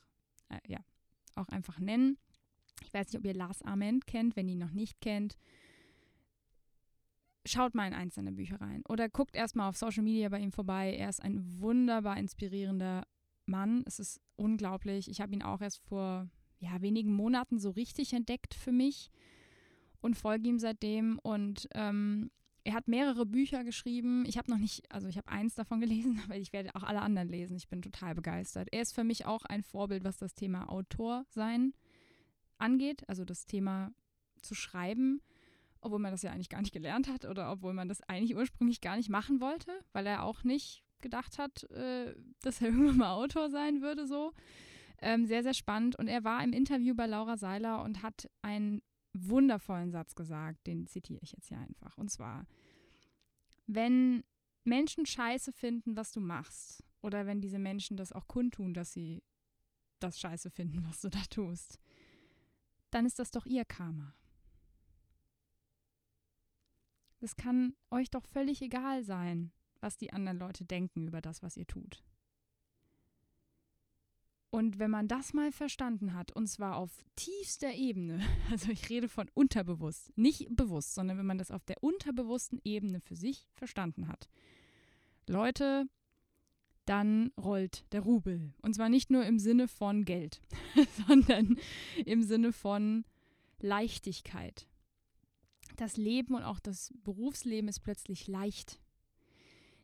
äh, 0.50 0.60
ja, 0.68 0.80
auch 1.36 1.48
einfach 1.50 1.80
nennen. 1.80 2.18
Ich 2.84 2.94
weiß 2.94 3.08
nicht, 3.08 3.18
ob 3.18 3.26
ihr 3.26 3.34
Lars 3.34 3.62
Ament 3.62 4.08
kennt. 4.08 4.36
Wenn 4.36 4.48
ihr 4.48 4.54
ihn 4.54 4.60
noch 4.60 4.72
nicht 4.72 5.02
kennt, 5.02 5.38
schaut 7.50 7.76
mal 7.76 7.88
in 7.88 7.94
eins 7.94 8.16
seiner 8.16 8.32
Bücher 8.32 8.60
rein 8.62 8.84
oder 8.88 9.10
guckt 9.10 9.36
erstmal 9.36 9.70
auf 9.70 9.78
Social 9.78 10.04
Media 10.04 10.30
bei 10.30 10.40
ihm 10.40 10.52
vorbei. 10.52 10.96
Er 10.96 11.10
ist 11.10 11.22
ein 11.22 11.60
wunderbar 11.60 12.18
inspirierender 12.18 13.06
Mann. 13.46 13.84
Es 13.86 14.00
ist 14.00 14.22
unglaublich. 14.36 15.10
Ich 15.10 15.22
habe 15.22 15.34
ihn 15.34 15.44
auch 15.44 15.62
erst 15.62 15.80
vor 15.80 16.30
ja, 16.60 16.82
wenigen 16.82 17.14
Monaten 17.14 17.60
so 17.60 17.72
richtig 17.72 18.14
entdeckt 18.14 18.54
für 18.54 18.72
mich 18.72 19.10
und 20.02 20.16
folge 20.16 20.48
ihm 20.48 20.60
seitdem. 20.60 21.20
Und 21.20 21.68
ähm, 21.74 22.32
er 22.64 22.74
hat 22.74 22.88
mehrere 22.88 23.26
Bücher 23.26 23.64
geschrieben. 23.64 24.26
Ich 24.26 24.38
habe 24.38 24.52
noch 24.52 24.58
nicht, 24.58 24.92
also 24.92 25.08
ich 25.08 25.18
habe 25.18 25.30
eins 25.30 25.56
davon 25.56 25.80
gelesen, 25.82 26.22
aber 26.26 26.36
ich 26.38 26.54
werde 26.54 26.76
auch 26.76 26.84
alle 26.84 27.02
anderen 27.02 27.30
lesen. 27.30 27.58
Ich 27.58 27.68
bin 27.68 27.82
total 27.82 28.16
begeistert. 28.16 28.70
Er 28.72 28.82
ist 28.82 28.94
für 28.94 29.04
mich 29.04 29.26
auch 29.26 29.46
ein 29.46 29.64
Vorbild, 29.64 30.04
was 30.04 30.18
das 30.18 30.34
Thema 30.34 30.70
Autor 30.70 31.26
sein 31.30 31.74
angeht, 32.58 33.08
also 33.08 33.24
das 33.24 33.46
Thema 33.46 33.92
zu 34.42 34.54
schreiben 34.54 35.22
obwohl 35.82 36.00
man 36.00 36.12
das 36.12 36.22
ja 36.22 36.32
eigentlich 36.32 36.50
gar 36.50 36.62
nicht 36.62 36.74
gelernt 36.74 37.08
hat 37.08 37.26
oder 37.26 37.52
obwohl 37.52 37.74
man 37.74 37.88
das 37.88 38.02
eigentlich 38.04 38.36
ursprünglich 38.36 38.82
gar 38.82 38.98
nicht 38.98 39.10
machen 39.10 39.40
wollte, 39.42 39.72
weil 39.94 40.06
er 40.06 40.24
auch 40.24 40.44
nicht 40.44 40.84
gedacht 41.02 41.38
hat, 41.38 41.64
äh, 41.72 42.16
dass 42.42 42.62
er 42.62 42.68
irgendwann 42.70 42.98
mal 42.98 43.14
Autor 43.14 43.50
sein 43.50 43.82
würde, 43.82 44.08
so. 44.08 44.34
Ähm, 45.02 45.26
sehr, 45.26 45.44
sehr 45.44 45.54
spannend. 45.54 45.96
Und 45.96 46.08
er 46.08 46.24
war 46.24 46.44
im 46.44 46.52
Interview 46.52 46.94
bei 46.94 47.06
Laura 47.06 47.38
Seiler 47.38 47.84
und 47.84 48.04
hat 48.04 48.30
einen 48.42 48.82
wundervollen 49.14 49.92
Satz 49.92 50.14
gesagt, 50.14 50.68
den 50.68 50.88
zitiere 50.88 51.22
ich 51.24 51.32
jetzt 51.32 51.48
hier 51.48 51.58
einfach. 51.58 51.98
Und 51.98 52.12
zwar, 52.12 52.46
wenn 53.66 54.24
Menschen 54.66 55.06
scheiße 55.06 55.54
finden, 55.54 55.96
was 55.96 56.12
du 56.12 56.20
machst, 56.20 56.84
oder 57.02 57.26
wenn 57.26 57.40
diese 57.42 57.60
Menschen 57.60 57.96
das 57.98 58.12
auch 58.12 58.28
kundtun, 58.28 58.74
dass 58.74 58.92
sie 58.92 59.24
das 60.00 60.20
scheiße 60.20 60.50
finden, 60.50 60.84
was 60.88 61.00
du 61.02 61.10
da 61.10 61.22
tust, 61.30 61.80
dann 62.92 63.06
ist 63.06 63.20
das 63.20 63.32
doch 63.32 63.46
ihr 63.46 63.66
Karma. 63.66 64.14
Es 67.22 67.36
kann 67.36 67.76
euch 67.92 68.10
doch 68.10 68.26
völlig 68.26 68.62
egal 68.62 69.04
sein, 69.04 69.52
was 69.82 69.98
die 69.98 70.14
anderen 70.14 70.40
Leute 70.40 70.66
denken 70.66 71.08
über 71.08 71.22
das, 71.22 71.44
was 71.44 71.58
ihr 71.58 71.68
tut. 71.68 72.04
Und 74.52 74.80
wenn 74.80 74.90
man 74.90 75.08
das 75.08 75.34
mal 75.34 75.52
verstanden 75.52 76.14
hat, 76.14 76.32
und 76.32 76.48
zwar 76.48 76.78
auf 76.78 77.06
tiefster 77.16 77.72
Ebene, 77.72 78.20
also 78.52 78.72
ich 78.72 78.90
rede 78.90 79.08
von 79.08 79.30
unterbewusst, 79.34 80.12
nicht 80.18 80.48
bewusst, 80.56 80.96
sondern 80.96 81.18
wenn 81.18 81.26
man 81.26 81.38
das 81.38 81.52
auf 81.52 81.64
der 81.66 81.84
unterbewussten 81.84 82.60
Ebene 82.64 83.00
für 83.00 83.16
sich 83.16 83.48
verstanden 83.54 84.08
hat, 84.08 84.28
Leute, 85.28 85.88
dann 86.86 87.32
rollt 87.40 87.86
der 87.94 88.02
Rubel. 88.02 88.52
Und 88.64 88.74
zwar 88.74 88.90
nicht 88.90 89.12
nur 89.12 89.24
im 89.24 89.38
Sinne 89.38 89.68
von 89.68 90.06
Geld, 90.06 90.42
sondern 91.08 91.60
im 92.04 92.24
Sinne 92.24 92.52
von 92.52 93.06
Leichtigkeit 93.60 94.68
das 95.82 95.98
Leben 95.98 96.36
und 96.36 96.44
auch 96.44 96.60
das 96.60 96.94
Berufsleben 97.04 97.68
ist 97.70 97.80
plötzlich 97.80 98.28
leicht. 98.28 98.80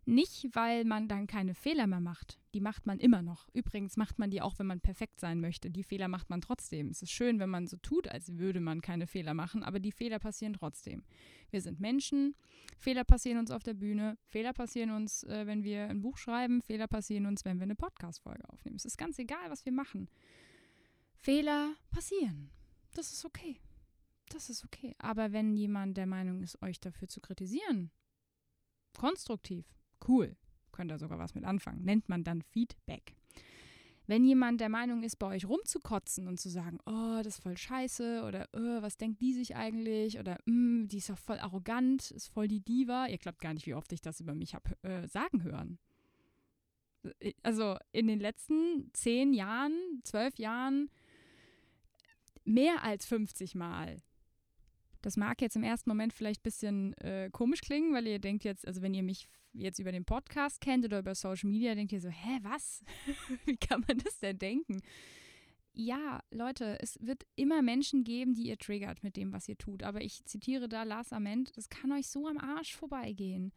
Nicht, 0.08 0.50
weil 0.54 0.86
man 0.86 1.08
dann 1.08 1.26
keine 1.26 1.56
Fehler 1.56 1.88
mehr 1.88 2.00
macht. 2.00 2.40
Die 2.54 2.62
macht 2.62 2.86
man 2.86 3.00
immer 3.00 3.24
noch. 3.24 3.50
Übrigens 3.54 3.98
macht 3.98 4.20
man 4.20 4.30
die 4.30 4.40
auch, 4.40 4.60
wenn 4.60 4.68
man 4.68 4.80
perfekt 4.80 5.20
sein 5.20 5.42
möchte. 5.42 5.72
Die 5.72 5.82
Fehler 5.82 6.08
macht 6.08 6.30
man 6.30 6.42
trotzdem. 6.42 6.90
Es 6.90 7.02
ist 7.02 7.12
schön, 7.12 7.40
wenn 7.40 7.50
man 7.50 7.66
so 7.66 7.78
tut, 7.78 8.08
als 8.08 8.38
würde 8.38 8.60
man 8.60 8.82
keine 8.82 9.08
Fehler 9.08 9.34
machen, 9.34 9.64
aber 9.64 9.80
die 9.80 9.92
Fehler 9.92 10.20
passieren 10.20 10.54
trotzdem. 10.54 11.04
Wir 11.50 11.60
sind 11.60 11.80
Menschen. 11.80 12.36
Fehler 12.78 13.04
passieren 13.04 13.40
uns 13.40 13.50
auf 13.50 13.64
der 13.64 13.74
Bühne. 13.74 14.20
Fehler 14.28 14.54
passieren 14.54 14.92
uns, 14.92 15.24
äh, 15.24 15.48
wenn 15.48 15.64
wir 15.64 15.90
ein 15.90 16.02
Buch 16.02 16.18
schreiben. 16.18 16.62
Fehler 16.62 16.88
passieren 16.88 17.26
uns, 17.26 17.44
wenn 17.44 17.58
wir 17.58 17.64
eine 17.64 17.76
Podcast-Folge 17.76 18.48
aufnehmen. 18.50 18.76
Es 18.76 18.86
ist 18.86 18.98
ganz 18.98 19.18
egal, 19.18 19.50
was 19.50 19.66
wir 19.66 19.72
machen. 19.72 20.08
Fehler 21.16 21.74
passieren. 21.90 22.52
Das 22.94 23.12
ist 23.12 23.26
okay 23.26 23.60
das 24.30 24.50
ist 24.50 24.64
okay. 24.64 24.96
Aber 24.98 25.32
wenn 25.32 25.56
jemand 25.56 25.98
der 25.98 26.06
Meinung 26.06 26.42
ist, 26.42 26.62
euch 26.62 26.80
dafür 26.80 27.08
zu 27.08 27.22
kritisieren, 27.22 27.92
konstruktiv, 28.98 29.66
cool, 30.08 30.36
könnt 30.72 30.92
ihr 30.92 31.00
sogar 31.00 31.20
was 31.20 31.36
mit 31.36 31.46
anfangen, 31.46 31.84
nennt 31.84 32.10
man 32.10 32.24
dann 32.24 32.42
Feedback. 32.42 33.16
Wenn 34.08 34.24
jemand 34.24 34.62
der 34.62 34.70
Meinung 34.70 35.02
ist, 35.02 35.18
bei 35.18 35.28
euch 35.28 35.48
rumzukotzen 35.48 36.28
und 36.28 36.40
zu 36.40 36.50
sagen, 36.50 36.78
oh, 36.86 37.22
das 37.24 37.36
ist 37.36 37.44
voll 37.44 37.58
scheiße 37.58 38.24
oder 38.24 38.48
oh, 38.54 38.82
was 38.82 38.98
denkt 38.98 39.20
die 39.20 39.34
sich 39.34 39.56
eigentlich 39.56 40.20
oder 40.20 40.38
mm, 40.46 40.88
die 40.88 40.98
ist 40.98 41.10
doch 41.10 41.18
voll 41.18 41.40
arrogant, 41.40 42.12
ist 42.12 42.28
voll 42.28 42.48
die 42.48 42.60
Diva, 42.60 43.08
ihr 43.08 43.18
glaubt 43.18 43.42
gar 43.42 43.54
nicht, 43.54 43.66
wie 43.66 43.74
oft 43.74 43.92
ich 43.94 44.02
das 44.02 44.20
über 44.20 44.36
mich 44.36 44.54
habe 44.54 44.78
äh, 44.84 45.08
sagen 45.08 45.44
hören. 45.44 45.80
Äh, 47.20 47.34
also 47.42 47.78
in 47.94 48.06
den 48.06 48.20
letzten 48.20 48.92
zehn 48.94 49.34
Jahren, 49.34 49.74
zwölf 50.04 50.38
Jahren, 50.38 50.92
mehr 52.44 52.84
als 52.84 53.08
50 53.08 53.56
Mal 53.56 53.98
das 55.06 55.18
mag 55.18 55.40
jetzt 55.40 55.56
im 55.56 55.62
ersten 55.62 55.88
Moment 55.88 56.14
vielleicht 56.14 56.42
ein 56.42 56.44
bisschen 56.44 56.94
äh, 56.96 57.30
komisch 57.32 57.62
klingen, 57.62 57.94
weil 57.94 58.08
ihr 58.08 58.18
denkt 58.18 58.44
jetzt, 58.44 58.68
also 58.68 58.82
wenn 58.82 58.96
ihr 58.96 59.04
mich 59.04 59.28
jetzt 59.54 59.78
über 59.78 59.92
den 59.92 60.04
Podcast 60.04 60.60
kennt 60.62 60.84
oder 60.84 60.98
über 60.98 61.14
Social 61.14 61.48
Media, 61.48 61.76
denkt 61.76 61.94
ihr 61.94 62.02
so, 62.02 62.10
hä, 62.10 62.40
was? 62.42 62.84
Wie 63.46 63.56
kann 63.56 63.86
man 63.88 64.00
das 64.00 64.18
denn 64.18 64.40
denken? 64.40 64.82
Ja, 65.74 66.24
Leute, 66.32 66.80
es 66.82 66.98
wird 67.02 67.24
immer 67.36 67.62
Menschen 67.62 68.04
geben, 68.04 68.34
die 68.34 68.48
ihr 68.48 68.58
triggert 68.58 69.04
mit 69.04 69.16
dem, 69.16 69.32
was 69.32 69.48
ihr 69.48 69.60
tut. 69.60 69.84
Aber 69.84 70.02
ich 70.02 70.26
zitiere 70.26 70.68
da 70.68 70.82
Lars 70.82 71.14
Ament, 71.14 71.56
das 71.56 71.70
kann 71.70 71.92
euch 71.92 72.08
so 72.08 72.28
am 72.28 72.40
Arsch 72.40 72.76
vorbeigehen. 72.76 73.54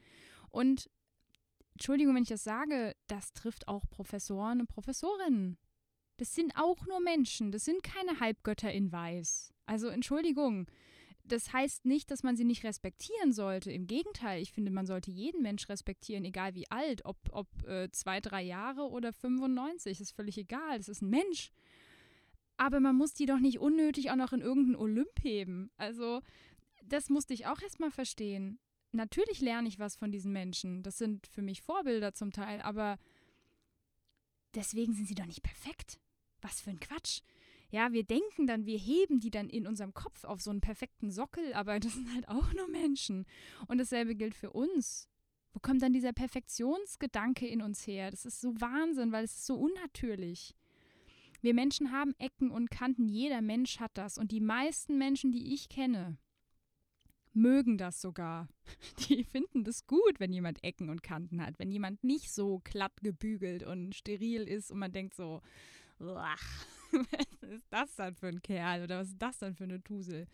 Und 0.50 0.90
Entschuldigung, 1.72 2.14
wenn 2.14 2.24
ich 2.24 2.28
das 2.28 2.44
sage, 2.44 2.94
das 3.06 3.32
trifft 3.32 3.68
auch 3.68 3.88
Professoren 3.88 4.60
und 4.60 4.66
Professorinnen. 4.66 5.56
Das 6.18 6.34
sind 6.34 6.52
auch 6.56 6.84
nur 6.86 7.00
Menschen, 7.00 7.52
das 7.52 7.64
sind 7.64 7.82
keine 7.82 8.20
Halbgötter 8.20 8.70
in 8.70 8.92
Weiß. 8.92 9.54
Also 9.64 9.88
Entschuldigung, 9.88 10.68
das 11.28 11.52
heißt 11.52 11.84
nicht, 11.84 12.10
dass 12.10 12.22
man 12.22 12.36
sie 12.36 12.44
nicht 12.44 12.64
respektieren 12.64 13.32
sollte. 13.32 13.70
Im 13.70 13.86
Gegenteil, 13.86 14.42
ich 14.42 14.52
finde, 14.52 14.70
man 14.70 14.86
sollte 14.86 15.10
jeden 15.10 15.42
Mensch 15.42 15.68
respektieren, 15.68 16.24
egal 16.24 16.54
wie 16.54 16.70
alt, 16.70 17.04
ob, 17.04 17.16
ob 17.30 17.46
äh, 17.66 17.90
zwei, 17.92 18.20
drei 18.20 18.42
Jahre 18.42 18.88
oder 18.88 19.12
95, 19.12 20.00
ist 20.00 20.12
völlig 20.12 20.38
egal. 20.38 20.78
Das 20.78 20.88
ist 20.88 21.02
ein 21.02 21.10
Mensch. 21.10 21.52
Aber 22.56 22.80
man 22.80 22.96
muss 22.96 23.14
die 23.14 23.26
doch 23.26 23.38
nicht 23.38 23.60
unnötig 23.60 24.10
auch 24.10 24.16
noch 24.16 24.32
in 24.32 24.40
irgendeinen 24.40 24.76
Olymp 24.76 25.22
heben. 25.22 25.70
Also, 25.76 26.20
das 26.84 27.08
musste 27.08 27.34
ich 27.34 27.46
auch 27.46 27.60
erstmal 27.60 27.90
verstehen. 27.90 28.58
natürlich 28.92 29.40
lerne 29.40 29.68
ich 29.68 29.78
was 29.78 29.96
von 29.96 30.10
diesen 30.10 30.32
Menschen. 30.32 30.82
Das 30.82 30.98
sind 30.98 31.26
für 31.26 31.42
mich 31.42 31.62
Vorbilder 31.62 32.14
zum 32.14 32.32
Teil, 32.32 32.60
aber 32.62 32.98
deswegen 34.54 34.94
sind 34.94 35.06
sie 35.06 35.14
doch 35.14 35.26
nicht 35.26 35.42
perfekt. 35.42 36.00
Was 36.40 36.60
für 36.60 36.70
ein 36.70 36.80
Quatsch. 36.80 37.20
Ja, 37.70 37.92
wir 37.92 38.04
denken 38.04 38.46
dann, 38.46 38.64
wir 38.64 38.78
heben 38.78 39.20
die 39.20 39.30
dann 39.30 39.50
in 39.50 39.66
unserem 39.66 39.92
Kopf 39.92 40.24
auf 40.24 40.40
so 40.40 40.50
einen 40.50 40.60
perfekten 40.60 41.10
Sockel, 41.10 41.52
aber 41.52 41.80
das 41.80 41.94
sind 41.94 42.12
halt 42.14 42.28
auch 42.28 42.52
nur 42.54 42.68
Menschen. 42.68 43.26
Und 43.66 43.78
dasselbe 43.78 44.14
gilt 44.14 44.34
für 44.34 44.50
uns. 44.50 45.08
Wo 45.52 45.60
kommt 45.60 45.82
dann 45.82 45.92
dieser 45.92 46.12
Perfektionsgedanke 46.12 47.46
in 47.46 47.62
uns 47.62 47.86
her? 47.86 48.10
Das 48.10 48.24
ist 48.24 48.40
so 48.40 48.60
Wahnsinn, 48.60 49.12
weil 49.12 49.24
es 49.24 49.34
ist 49.34 49.46
so 49.46 49.56
unnatürlich. 49.56 50.54
Wir 51.40 51.54
Menschen 51.54 51.92
haben 51.92 52.14
Ecken 52.18 52.50
und 52.50 52.70
Kanten, 52.70 53.08
jeder 53.08 53.40
Mensch 53.42 53.78
hat 53.78 53.92
das. 53.94 54.18
Und 54.18 54.32
die 54.32 54.40
meisten 54.40 54.98
Menschen, 54.98 55.30
die 55.30 55.54
ich 55.54 55.68
kenne, 55.68 56.18
mögen 57.32 57.78
das 57.78 58.00
sogar. 58.00 58.48
Die 59.08 59.22
finden 59.22 59.62
das 59.62 59.86
gut, 59.86 60.18
wenn 60.18 60.32
jemand 60.32 60.64
Ecken 60.64 60.90
und 60.90 61.02
Kanten 61.02 61.40
hat, 61.44 61.58
wenn 61.58 61.70
jemand 61.70 62.02
nicht 62.02 62.32
so 62.32 62.60
glatt 62.64 63.00
gebügelt 63.02 63.62
und 63.62 63.94
steril 63.94 64.42
ist 64.42 64.72
und 64.72 64.78
man 64.78 64.92
denkt 64.92 65.14
so, 65.14 65.40
was 66.92 67.50
ist 67.50 67.66
das 67.70 67.94
dann 67.96 68.14
für 68.14 68.28
ein 68.28 68.42
Kerl 68.42 68.84
oder 68.84 69.00
was 69.00 69.08
ist 69.08 69.22
das 69.22 69.38
dann 69.38 69.54
für 69.54 69.64
eine 69.64 69.82
Tusel? 69.82 70.26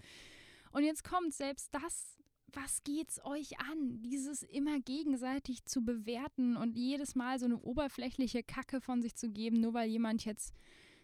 Und 0.72 0.84
jetzt 0.84 1.04
kommt 1.04 1.32
selbst 1.32 1.72
das, 1.72 2.18
was 2.52 2.82
geht's 2.84 3.24
euch 3.24 3.58
an, 3.58 4.02
dieses 4.02 4.42
immer 4.42 4.80
gegenseitig 4.80 5.64
zu 5.64 5.84
bewerten 5.84 6.56
und 6.56 6.76
jedes 6.76 7.14
Mal 7.14 7.38
so 7.38 7.46
eine 7.46 7.58
oberflächliche 7.58 8.42
Kacke 8.42 8.80
von 8.80 9.02
sich 9.02 9.14
zu 9.14 9.30
geben, 9.30 9.60
nur 9.60 9.74
weil 9.74 9.88
jemand 9.88 10.24
jetzt 10.24 10.54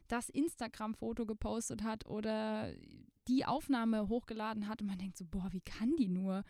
das 0.08 0.28
Instagram-Foto 0.28 1.26
gepostet 1.26 1.82
hat 1.82 2.06
oder 2.06 2.72
die 3.28 3.44
Aufnahme 3.44 4.08
hochgeladen 4.08 4.68
hat 4.68 4.80
und 4.80 4.88
man 4.88 4.98
denkt 4.98 5.16
so, 5.16 5.24
boah, 5.24 5.48
wie 5.52 5.60
kann 5.60 5.94
die 5.96 6.08
nur? 6.08 6.44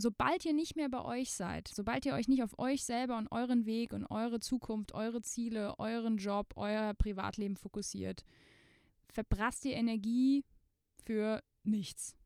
Sobald 0.00 0.44
ihr 0.44 0.52
nicht 0.52 0.76
mehr 0.76 0.88
bei 0.88 1.04
euch 1.04 1.32
seid, 1.32 1.68
sobald 1.68 2.06
ihr 2.06 2.14
euch 2.14 2.28
nicht 2.28 2.42
auf 2.42 2.58
euch 2.58 2.84
selber 2.84 3.18
und 3.18 3.30
euren 3.30 3.66
Weg 3.66 3.92
und 3.92 4.06
eure 4.06 4.40
Zukunft, 4.40 4.94
eure 4.94 5.20
Ziele, 5.20 5.78
euren 5.78 6.16
Job, 6.16 6.54
euer 6.56 6.94
Privatleben 6.94 7.56
fokussiert, 7.56 8.24
verprasst 9.10 9.64
ihr 9.64 9.74
Energie 9.74 10.44
für 11.04 11.42
nichts. 11.64 12.16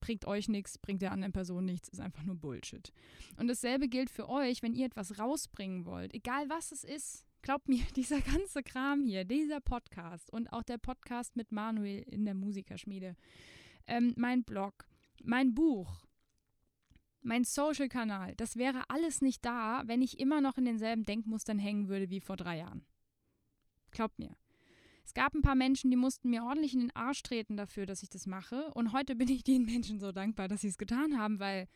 Bringt 0.00 0.26
euch 0.26 0.48
nichts, 0.48 0.78
bringt 0.78 1.02
der 1.02 1.10
anderen 1.10 1.32
Person 1.32 1.64
nichts, 1.64 1.88
ist 1.88 2.00
einfach 2.00 2.22
nur 2.22 2.36
Bullshit. 2.36 2.92
Und 3.38 3.48
dasselbe 3.48 3.88
gilt 3.88 4.10
für 4.10 4.28
euch, 4.28 4.62
wenn 4.62 4.74
ihr 4.74 4.86
etwas 4.86 5.18
rausbringen 5.18 5.84
wollt, 5.84 6.14
egal 6.14 6.48
was 6.48 6.70
es 6.70 6.84
ist. 6.84 7.24
Glaubt 7.42 7.68
mir, 7.68 7.82
dieser 7.96 8.20
ganze 8.20 8.62
Kram 8.62 9.04
hier, 9.04 9.24
dieser 9.24 9.60
Podcast 9.60 10.30
und 10.32 10.52
auch 10.52 10.62
der 10.62 10.78
Podcast 10.78 11.34
mit 11.34 11.50
Manuel 11.50 12.02
in 12.02 12.24
der 12.24 12.34
Musikerschmiede, 12.34 13.16
ähm, 13.88 14.14
mein 14.16 14.44
Blog, 14.44 14.86
mein 15.24 15.54
Buch, 15.54 16.05
mein 17.26 17.44
Social-Kanal, 17.44 18.34
das 18.36 18.56
wäre 18.56 18.88
alles 18.88 19.20
nicht 19.20 19.44
da, 19.44 19.82
wenn 19.86 20.02
ich 20.02 20.18
immer 20.18 20.40
noch 20.40 20.56
in 20.56 20.64
denselben 20.64 21.04
Denkmustern 21.04 21.58
hängen 21.58 21.88
würde 21.88 22.10
wie 22.10 22.20
vor 22.20 22.36
drei 22.36 22.58
Jahren. 22.58 22.86
Glaubt 23.90 24.18
mir. 24.18 24.36
Es 25.04 25.14
gab 25.14 25.34
ein 25.34 25.42
paar 25.42 25.54
Menschen, 25.54 25.90
die 25.90 25.96
mussten 25.96 26.30
mir 26.30 26.42
ordentlich 26.44 26.74
in 26.74 26.80
den 26.80 26.96
Arsch 26.96 27.22
treten 27.22 27.56
dafür, 27.56 27.86
dass 27.86 28.02
ich 28.02 28.10
das 28.10 28.26
mache. 28.26 28.72
Und 28.74 28.92
heute 28.92 29.14
bin 29.14 29.28
ich 29.28 29.44
den 29.44 29.64
Menschen 29.64 30.00
so 30.00 30.12
dankbar, 30.12 30.48
dass 30.48 30.62
sie 30.62 30.68
es 30.68 30.78
getan 30.78 31.18
haben, 31.18 31.38
weil 31.38 31.68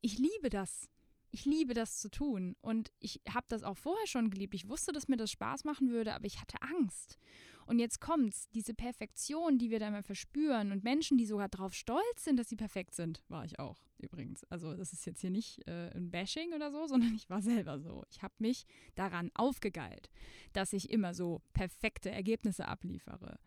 ich 0.00 0.18
liebe 0.18 0.50
das 0.50 0.88
ich 1.36 1.44
liebe 1.44 1.74
das 1.74 1.98
zu 1.98 2.10
tun 2.10 2.56
und 2.62 2.92
ich 2.98 3.20
habe 3.28 3.44
das 3.48 3.62
auch 3.62 3.76
vorher 3.76 4.06
schon 4.06 4.30
geliebt. 4.30 4.54
Ich 4.54 4.70
wusste, 4.70 4.92
dass 4.92 5.06
mir 5.06 5.18
das 5.18 5.30
Spaß 5.30 5.64
machen 5.64 5.90
würde, 5.90 6.14
aber 6.14 6.24
ich 6.24 6.40
hatte 6.40 6.62
Angst. 6.62 7.18
Und 7.66 7.78
jetzt 7.80 8.00
kommt's, 8.00 8.48
diese 8.50 8.74
Perfektion, 8.74 9.58
die 9.58 9.70
wir 9.70 9.80
da 9.80 9.90
mal 9.90 10.02
verspüren 10.02 10.72
und 10.72 10.84
Menschen, 10.84 11.18
die 11.18 11.26
sogar 11.26 11.48
darauf 11.48 11.74
stolz 11.74 12.24
sind, 12.24 12.36
dass 12.38 12.48
sie 12.48 12.56
perfekt 12.56 12.94
sind, 12.94 13.22
war 13.28 13.44
ich 13.44 13.58
auch 13.58 13.86
übrigens. 13.98 14.44
Also 14.44 14.74
das 14.74 14.92
ist 14.92 15.06
jetzt 15.06 15.20
hier 15.20 15.30
nicht 15.30 15.66
äh, 15.66 15.90
ein 15.94 16.10
Bashing 16.10 16.52
oder 16.52 16.70
so, 16.70 16.86
sondern 16.88 17.14
ich 17.14 17.28
war 17.28 17.42
selber 17.42 17.78
so. 17.78 18.04
Ich 18.10 18.22
habe 18.22 18.34
mich 18.38 18.66
daran 18.94 19.30
aufgegeilt, 19.34 20.10
dass 20.52 20.72
ich 20.72 20.90
immer 20.90 21.14
so 21.14 21.42
perfekte 21.52 22.10
Ergebnisse 22.10 22.68
abliefere. 22.68 23.38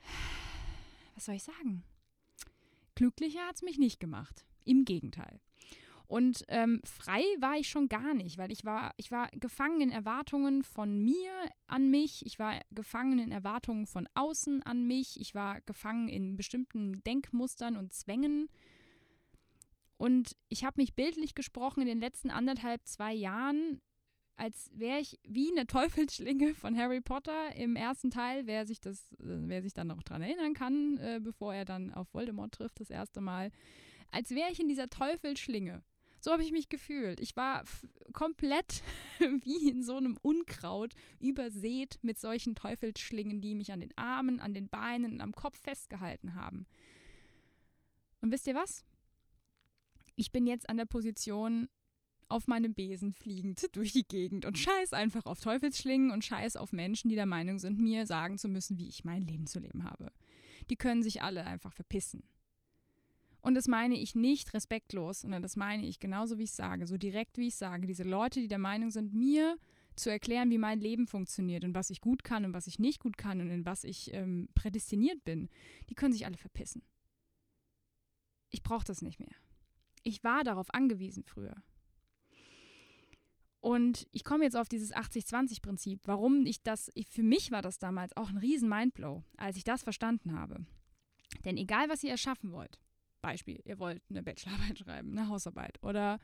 Was 1.14 1.24
soll 1.24 1.36
ich 1.36 1.44
sagen? 1.44 1.82
Glücklicher 2.94 3.46
hat 3.46 3.56
es 3.56 3.62
mich 3.62 3.78
nicht 3.78 4.00
gemacht. 4.00 4.44
Im 4.64 4.84
Gegenteil. 4.84 5.40
Und 6.08 6.44
ähm, 6.48 6.80
frei 6.84 7.22
war 7.40 7.56
ich 7.56 7.68
schon 7.68 7.88
gar 7.88 8.14
nicht, 8.14 8.38
weil 8.38 8.52
ich 8.52 8.64
war, 8.64 8.92
ich 8.96 9.10
war 9.10 9.28
gefangen 9.32 9.80
in 9.80 9.90
Erwartungen 9.90 10.62
von 10.62 10.98
mir 11.02 11.32
an 11.66 11.90
mich, 11.90 12.24
ich 12.24 12.38
war 12.38 12.60
gefangen 12.70 13.18
in 13.18 13.32
Erwartungen 13.32 13.86
von 13.86 14.08
außen 14.14 14.62
an 14.62 14.86
mich, 14.86 15.20
ich 15.20 15.34
war 15.34 15.60
gefangen 15.62 16.08
in 16.08 16.36
bestimmten 16.36 17.02
Denkmustern 17.04 17.76
und 17.76 17.92
Zwängen. 17.92 18.48
Und 19.96 20.36
ich 20.48 20.64
habe 20.64 20.80
mich 20.80 20.94
bildlich 20.94 21.34
gesprochen 21.34 21.80
in 21.80 21.88
den 21.88 22.00
letzten 22.00 22.30
anderthalb, 22.30 22.86
zwei 22.86 23.12
Jahren, 23.12 23.80
als 24.36 24.70
wäre 24.74 25.00
ich 25.00 25.18
wie 25.26 25.50
eine 25.50 25.66
Teufelsschlinge 25.66 26.54
von 26.54 26.76
Harry 26.76 27.00
Potter 27.00 27.56
im 27.56 27.74
ersten 27.74 28.10
Teil, 28.10 28.46
wer 28.46 28.66
sich 28.66 28.80
das, 28.80 29.12
äh, 29.14 29.48
wer 29.48 29.62
sich 29.62 29.74
dann 29.74 29.88
noch 29.88 30.02
dran 30.02 30.22
erinnern 30.22 30.54
kann, 30.54 30.98
äh, 30.98 31.20
bevor 31.20 31.54
er 31.54 31.64
dann 31.64 31.92
auf 31.92 32.12
Voldemort 32.14 32.52
trifft 32.52 32.80
das 32.80 32.90
erste 32.90 33.20
Mal, 33.20 33.50
als 34.12 34.30
wäre 34.30 34.52
ich 34.52 34.60
in 34.60 34.68
dieser 34.68 34.88
Teufelsschlinge. 34.88 35.82
So 36.26 36.32
habe 36.32 36.42
ich 36.42 36.50
mich 36.50 36.68
gefühlt. 36.68 37.20
Ich 37.20 37.36
war 37.36 37.62
komplett 38.12 38.82
wie 39.20 39.70
in 39.70 39.84
so 39.84 39.96
einem 39.96 40.18
Unkraut 40.22 40.92
übersät 41.20 42.00
mit 42.02 42.18
solchen 42.18 42.56
Teufelsschlingen, 42.56 43.40
die 43.40 43.54
mich 43.54 43.70
an 43.70 43.78
den 43.78 43.96
Armen, 43.96 44.40
an 44.40 44.52
den 44.52 44.68
Beinen 44.68 45.12
und 45.12 45.20
am 45.20 45.36
Kopf 45.36 45.56
festgehalten 45.56 46.34
haben. 46.34 46.66
Und 48.22 48.32
wisst 48.32 48.48
ihr 48.48 48.56
was? 48.56 48.84
Ich 50.16 50.32
bin 50.32 50.48
jetzt 50.48 50.68
an 50.68 50.78
der 50.78 50.86
Position 50.86 51.68
auf 52.26 52.48
meinem 52.48 52.74
Besen 52.74 53.12
fliegend 53.12 53.64
durch 53.76 53.92
die 53.92 54.08
Gegend 54.08 54.46
und 54.46 54.58
scheiß 54.58 54.94
einfach 54.94 55.26
auf 55.26 55.38
Teufelsschlingen 55.38 56.10
und 56.10 56.24
scheiß 56.24 56.56
auf 56.56 56.72
Menschen, 56.72 57.08
die 57.08 57.14
der 57.14 57.26
Meinung 57.26 57.60
sind, 57.60 57.78
mir 57.78 58.04
sagen 58.04 58.36
zu 58.36 58.48
müssen, 58.48 58.78
wie 58.78 58.88
ich 58.88 59.04
mein 59.04 59.22
Leben 59.22 59.46
zu 59.46 59.60
leben 59.60 59.84
habe. 59.84 60.10
Die 60.70 60.76
können 60.76 61.04
sich 61.04 61.22
alle 61.22 61.46
einfach 61.46 61.72
verpissen. 61.72 62.24
Und 63.46 63.54
das 63.54 63.68
meine 63.68 63.96
ich 63.96 64.16
nicht 64.16 64.54
respektlos, 64.54 65.20
sondern 65.20 65.40
das 65.40 65.54
meine 65.54 65.86
ich 65.86 66.00
genauso, 66.00 66.36
wie 66.36 66.42
ich 66.42 66.50
sage, 66.50 66.88
so 66.88 66.96
direkt, 66.96 67.38
wie 67.38 67.46
ich 67.46 67.54
sage. 67.54 67.86
Diese 67.86 68.02
Leute, 68.02 68.40
die 68.40 68.48
der 68.48 68.58
Meinung 68.58 68.90
sind, 68.90 69.14
mir 69.14 69.56
zu 69.94 70.10
erklären, 70.10 70.50
wie 70.50 70.58
mein 70.58 70.80
Leben 70.80 71.06
funktioniert 71.06 71.62
und 71.62 71.72
was 71.72 71.90
ich 71.90 72.00
gut 72.00 72.24
kann 72.24 72.44
und 72.44 72.54
was 72.54 72.66
ich 72.66 72.80
nicht 72.80 72.98
gut 72.98 73.16
kann 73.16 73.40
und 73.40 73.48
in 73.48 73.64
was 73.64 73.84
ich 73.84 74.12
ähm, 74.12 74.48
prädestiniert 74.56 75.22
bin, 75.22 75.48
die 75.88 75.94
können 75.94 76.12
sich 76.12 76.26
alle 76.26 76.36
verpissen. 76.36 76.82
Ich 78.50 78.64
brauche 78.64 78.84
das 78.84 79.00
nicht 79.00 79.20
mehr. 79.20 79.36
Ich 80.02 80.24
war 80.24 80.42
darauf 80.42 80.74
angewiesen 80.74 81.22
früher. 81.22 81.54
Und 83.60 84.08
ich 84.10 84.24
komme 84.24 84.42
jetzt 84.42 84.56
auf 84.56 84.68
dieses 84.68 84.92
80-20-Prinzip. 84.92 86.00
Warum 86.02 86.46
ich 86.46 86.64
das, 86.64 86.90
ich, 86.94 87.06
für 87.06 87.22
mich 87.22 87.52
war 87.52 87.62
das 87.62 87.78
damals 87.78 88.16
auch 88.16 88.28
ein 88.28 88.38
riesen 88.38 88.68
Mindblow, 88.68 89.22
als 89.36 89.56
ich 89.56 89.62
das 89.62 89.84
verstanden 89.84 90.36
habe. 90.36 90.66
Denn 91.44 91.56
egal, 91.56 91.88
was 91.88 92.02
ihr 92.02 92.10
erschaffen 92.10 92.50
wollt, 92.50 92.80
Beispiel, 93.26 93.60
ihr 93.64 93.78
wollt 93.78 94.02
eine 94.08 94.22
Bachelorarbeit 94.22 94.78
schreiben, 94.84 95.18
eine 95.18 95.28
Hausarbeit 95.28 95.82
oder 95.82 96.18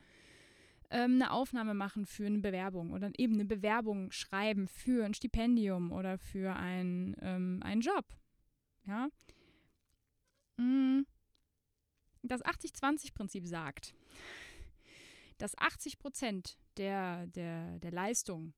ähm, 0.89 1.15
eine 1.15 1.31
Aufnahme 1.31 1.73
machen 1.73 2.05
für 2.05 2.25
eine 2.25 2.39
Bewerbung 2.39 2.91
oder 2.91 3.11
eben 3.17 3.33
eine 3.33 3.45
Bewerbung 3.45 4.11
schreiben 4.11 4.67
für 4.67 5.05
ein 5.05 5.13
Stipendium 5.13 5.91
oder 5.91 6.17
für 6.17 6.55
ein, 6.55 7.15
ähm, 7.21 7.59
einen 7.63 7.81
Job. 7.81 8.05
Ja. 8.85 9.09
Mm. 10.57 11.01
Das 12.21 12.41
80-20-Prinzip 12.45 13.47
sagt, 13.47 13.93
dass 15.39 15.57
80 15.57 15.99
Prozent 15.99 16.57
der, 16.77 17.27
der, 17.27 17.79
der 17.79 17.91
Leistung 17.91 18.53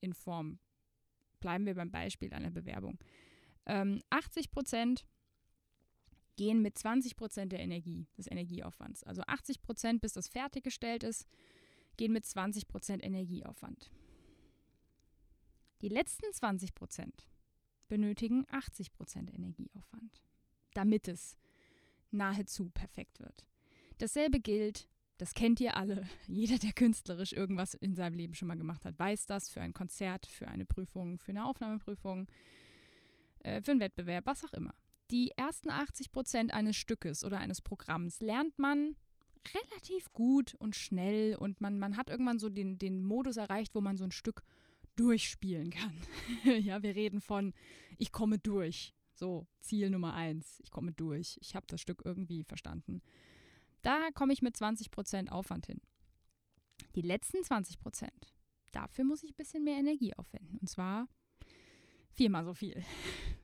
in 0.00 0.14
Form, 0.14 0.58
bleiben 1.40 1.66
wir 1.66 1.74
beim 1.74 1.90
Beispiel 1.90 2.32
einer 2.32 2.50
Bewerbung, 2.50 2.98
ähm, 3.66 4.00
80 4.08 4.50
Prozent 4.50 5.04
gehen 6.36 6.62
mit 6.62 6.78
20 6.78 7.16
Prozent 7.16 7.52
der 7.52 7.60
Energie, 7.60 8.06
des 8.16 8.30
Energieaufwands. 8.30 9.04
Also 9.04 9.22
80 9.26 9.62
Prozent, 9.62 10.00
bis 10.00 10.12
das 10.12 10.28
fertiggestellt 10.28 11.02
ist, 11.02 11.26
gehen 11.96 12.12
mit 12.12 12.24
20 12.24 12.68
Prozent 12.68 13.04
Energieaufwand. 13.04 13.90
Die 15.82 15.88
letzten 15.88 16.32
20 16.32 16.74
Prozent 16.74 17.26
benötigen 17.88 18.46
80 18.50 18.92
Prozent 18.92 19.32
Energieaufwand, 19.34 20.22
damit 20.74 21.08
es 21.08 21.36
nahezu 22.10 22.70
perfekt 22.70 23.20
wird. 23.20 23.46
Dasselbe 23.98 24.40
gilt, 24.40 24.88
das 25.18 25.34
kennt 25.34 25.60
ihr 25.60 25.76
alle, 25.76 26.08
jeder, 26.26 26.58
der 26.58 26.72
künstlerisch 26.72 27.32
irgendwas 27.32 27.74
in 27.74 27.94
seinem 27.94 28.14
Leben 28.14 28.34
schon 28.34 28.48
mal 28.48 28.56
gemacht 28.56 28.84
hat, 28.84 28.98
weiß 28.98 29.26
das 29.26 29.50
für 29.50 29.60
ein 29.60 29.74
Konzert, 29.74 30.26
für 30.26 30.48
eine 30.48 30.64
Prüfung, 30.64 31.18
für 31.18 31.32
eine 31.32 31.44
Aufnahmeprüfung, 31.44 32.28
äh, 33.40 33.60
für 33.60 33.72
einen 33.72 33.80
Wettbewerb, 33.80 34.24
was 34.24 34.44
auch 34.44 34.52
immer 34.54 34.74
die 35.12 35.30
ersten 35.36 35.70
80 35.70 36.10
Prozent 36.10 36.54
eines 36.54 36.76
Stückes 36.76 37.22
oder 37.22 37.38
eines 37.38 37.60
Programms 37.60 38.20
lernt 38.20 38.58
man 38.58 38.96
relativ 39.54 40.12
gut 40.12 40.54
und 40.54 40.74
schnell 40.74 41.36
und 41.36 41.60
man, 41.60 41.78
man 41.78 41.96
hat 41.96 42.08
irgendwann 42.08 42.38
so 42.38 42.48
den, 42.48 42.78
den 42.78 43.04
Modus 43.04 43.36
erreicht, 43.36 43.74
wo 43.74 43.80
man 43.80 43.96
so 43.96 44.04
ein 44.04 44.12
Stück 44.12 44.42
durchspielen 44.96 45.70
kann. 45.70 45.94
ja, 46.62 46.82
wir 46.82 46.94
reden 46.94 47.20
von, 47.20 47.52
ich 47.98 48.10
komme 48.10 48.38
durch. 48.38 48.94
So, 49.14 49.46
Ziel 49.60 49.90
Nummer 49.90 50.14
eins. 50.14 50.60
Ich 50.64 50.70
komme 50.70 50.92
durch. 50.92 51.38
Ich 51.42 51.54
habe 51.54 51.66
das 51.66 51.80
Stück 51.80 52.02
irgendwie 52.04 52.44
verstanden. 52.44 53.02
Da 53.82 54.10
komme 54.14 54.32
ich 54.32 54.42
mit 54.42 54.56
20% 54.56 55.28
Aufwand 55.28 55.66
hin. 55.66 55.80
Die 56.94 57.02
letzten 57.02 57.38
20%, 57.38 58.08
dafür 58.70 59.04
muss 59.04 59.22
ich 59.22 59.30
ein 59.30 59.36
bisschen 59.36 59.64
mehr 59.64 59.78
Energie 59.78 60.14
aufwenden. 60.14 60.58
Und 60.58 60.68
zwar 60.68 61.08
viermal 62.10 62.44
so 62.44 62.54
viel. 62.54 62.82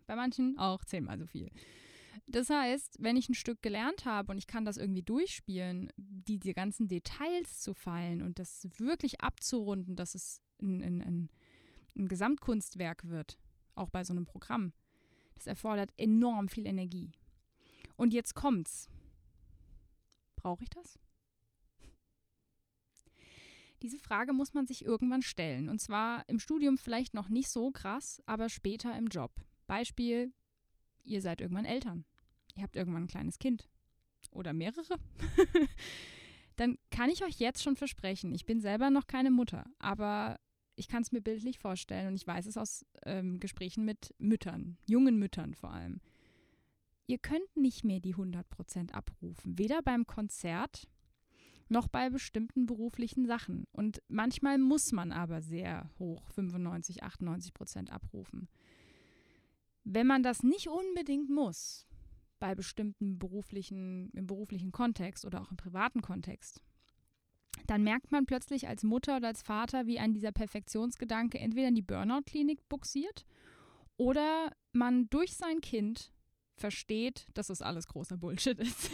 Bei 0.09 0.17
manchen 0.17 0.59
auch 0.59 0.85
zehnmal 0.87 1.19
so 1.19 1.27
viel. 1.27 1.51
Das 2.27 2.49
heißt, 2.49 2.97
wenn 2.99 3.17
ich 3.17 3.29
ein 3.29 3.35
Stück 3.35 3.61
gelernt 3.61 4.07
habe 4.07 4.33
und 4.33 4.39
ich 4.39 4.47
kann 4.47 4.65
das 4.65 4.79
irgendwie 4.79 5.03
durchspielen, 5.03 5.93
die, 5.99 6.39
die 6.39 6.55
ganzen 6.55 6.89
Details 6.89 7.61
zu 7.61 7.75
feilen 7.75 8.23
und 8.23 8.39
das 8.39 8.67
wirklich 8.79 9.21
abzurunden, 9.21 9.97
dass 9.97 10.15
es 10.15 10.41
ein, 10.63 10.83
ein, 10.83 11.03
ein, 11.03 11.29
ein 11.95 12.09
Gesamtkunstwerk 12.09 13.07
wird, 13.09 13.39
auch 13.75 13.91
bei 13.91 14.03
so 14.03 14.15
einem 14.15 14.25
Programm, 14.25 14.73
das 15.35 15.47
erfordert 15.47 15.93
enorm 15.99 16.49
viel 16.49 16.67
Energie. 16.67 17.13
Und 17.97 18.15
jetzt 18.15 18.35
kommt's. 18.35 18.89
Brauche 20.37 20.63
ich 20.63 20.71
das? 20.71 20.99
Diese 23.83 23.99
Frage 23.99 24.33
muss 24.33 24.55
man 24.55 24.67
sich 24.67 24.87
irgendwann 24.87 25.23
stellen. 25.23 25.69
Und 25.69 25.81
zwar 25.81 26.27
im 26.31 26.39
Studium 26.39 26.79
vielleicht 26.79 27.13
noch 27.13 27.29
nicht 27.29 27.51
so 27.51 27.71
krass, 27.71 28.23
aber 28.25 28.49
später 28.49 28.97
im 28.97 29.09
Job. 29.09 29.33
Beispiel, 29.69 30.33
ihr 31.05 31.23
seid 31.23 31.41
irgendwann 31.41 31.65
Eltern. 31.65 32.05
Ihr 32.57 32.65
habt 32.65 32.75
irgendwann 32.75 33.05
ein 33.05 33.09
kleines 33.09 33.39
Kind. 33.39 33.69
Oder 34.33 34.53
mehrere. 34.53 34.99
Dann 36.57 36.77
kann 36.91 37.09
ich 37.09 37.25
euch 37.25 37.39
jetzt 37.39 37.63
schon 37.63 37.77
versprechen, 37.77 38.35
ich 38.35 38.45
bin 38.45 38.61
selber 38.61 38.91
noch 38.91 39.07
keine 39.07 39.31
Mutter, 39.31 39.65
aber 39.79 40.41
ich 40.75 40.89
kann 40.89 41.03
es 41.03 41.13
mir 41.13 41.21
bildlich 41.21 41.61
vorstellen 41.61 42.09
und 42.09 42.15
ich 42.17 42.27
weiß 42.27 42.47
es 42.47 42.57
aus 42.57 42.85
ähm, 43.05 43.39
Gesprächen 43.39 43.85
mit 43.85 44.13
Müttern, 44.19 44.77
jungen 44.87 45.19
Müttern 45.21 45.55
vor 45.55 45.71
allem. 45.73 46.01
Ihr 47.07 47.19
könnt 47.19 47.57
nicht 47.57 47.85
mehr 47.85 48.01
die 48.01 48.17
100% 48.17 48.91
abrufen, 48.91 49.57
weder 49.57 49.83
beim 49.83 50.07
Konzert 50.07 50.89
noch 51.69 51.89
bei 51.89 52.11
bestimmten 52.11 52.67
beruflichen 52.67 53.27
Sachen. 53.27 53.67
Und 53.73 54.03
manchmal 54.09 54.59
muss 54.59 54.93
man 54.93 55.13
aber 55.13 55.43
sehr 55.43 55.91
hoch 55.99 56.29
95, 56.31 57.05
98% 57.05 57.91
abrufen. 57.91 58.49
Wenn 59.91 60.07
man 60.07 60.23
das 60.23 60.43
nicht 60.43 60.69
unbedingt 60.69 61.31
muss, 61.31 61.87
bei 62.39 62.55
bestimmten 62.55 63.19
beruflichen, 63.19 64.11
im 64.13 64.27
beruflichen 64.27 64.71
Kontext 64.71 65.25
oder 65.25 65.41
auch 65.41 65.51
im 65.51 65.57
privaten 65.57 66.03
Kontext, 66.03 66.61
dann 67.67 67.83
merkt 67.83 68.13
man 68.13 68.27
plötzlich 68.27 68.69
als 68.69 68.83
Mutter 68.83 69.17
oder 69.17 69.29
als 69.29 69.43
Vater, 69.43 69.87
wie 69.87 69.99
ein 69.99 70.13
dieser 70.13 70.31
Perfektionsgedanke 70.31 71.39
entweder 71.39 71.69
in 71.69 71.75
die 71.75 71.83
Burnout-Klinik 71.83 72.69
buxiert 72.69 73.25
oder 73.97 74.53
man 74.73 75.09
durch 75.09 75.35
sein 75.35 75.63
Kind 75.63 76.13
versteht, 76.55 77.27
dass 77.33 77.47
das 77.47 77.63
alles 77.63 77.87
großer 77.87 78.19
Bullshit 78.19 78.59
ist. 78.59 78.91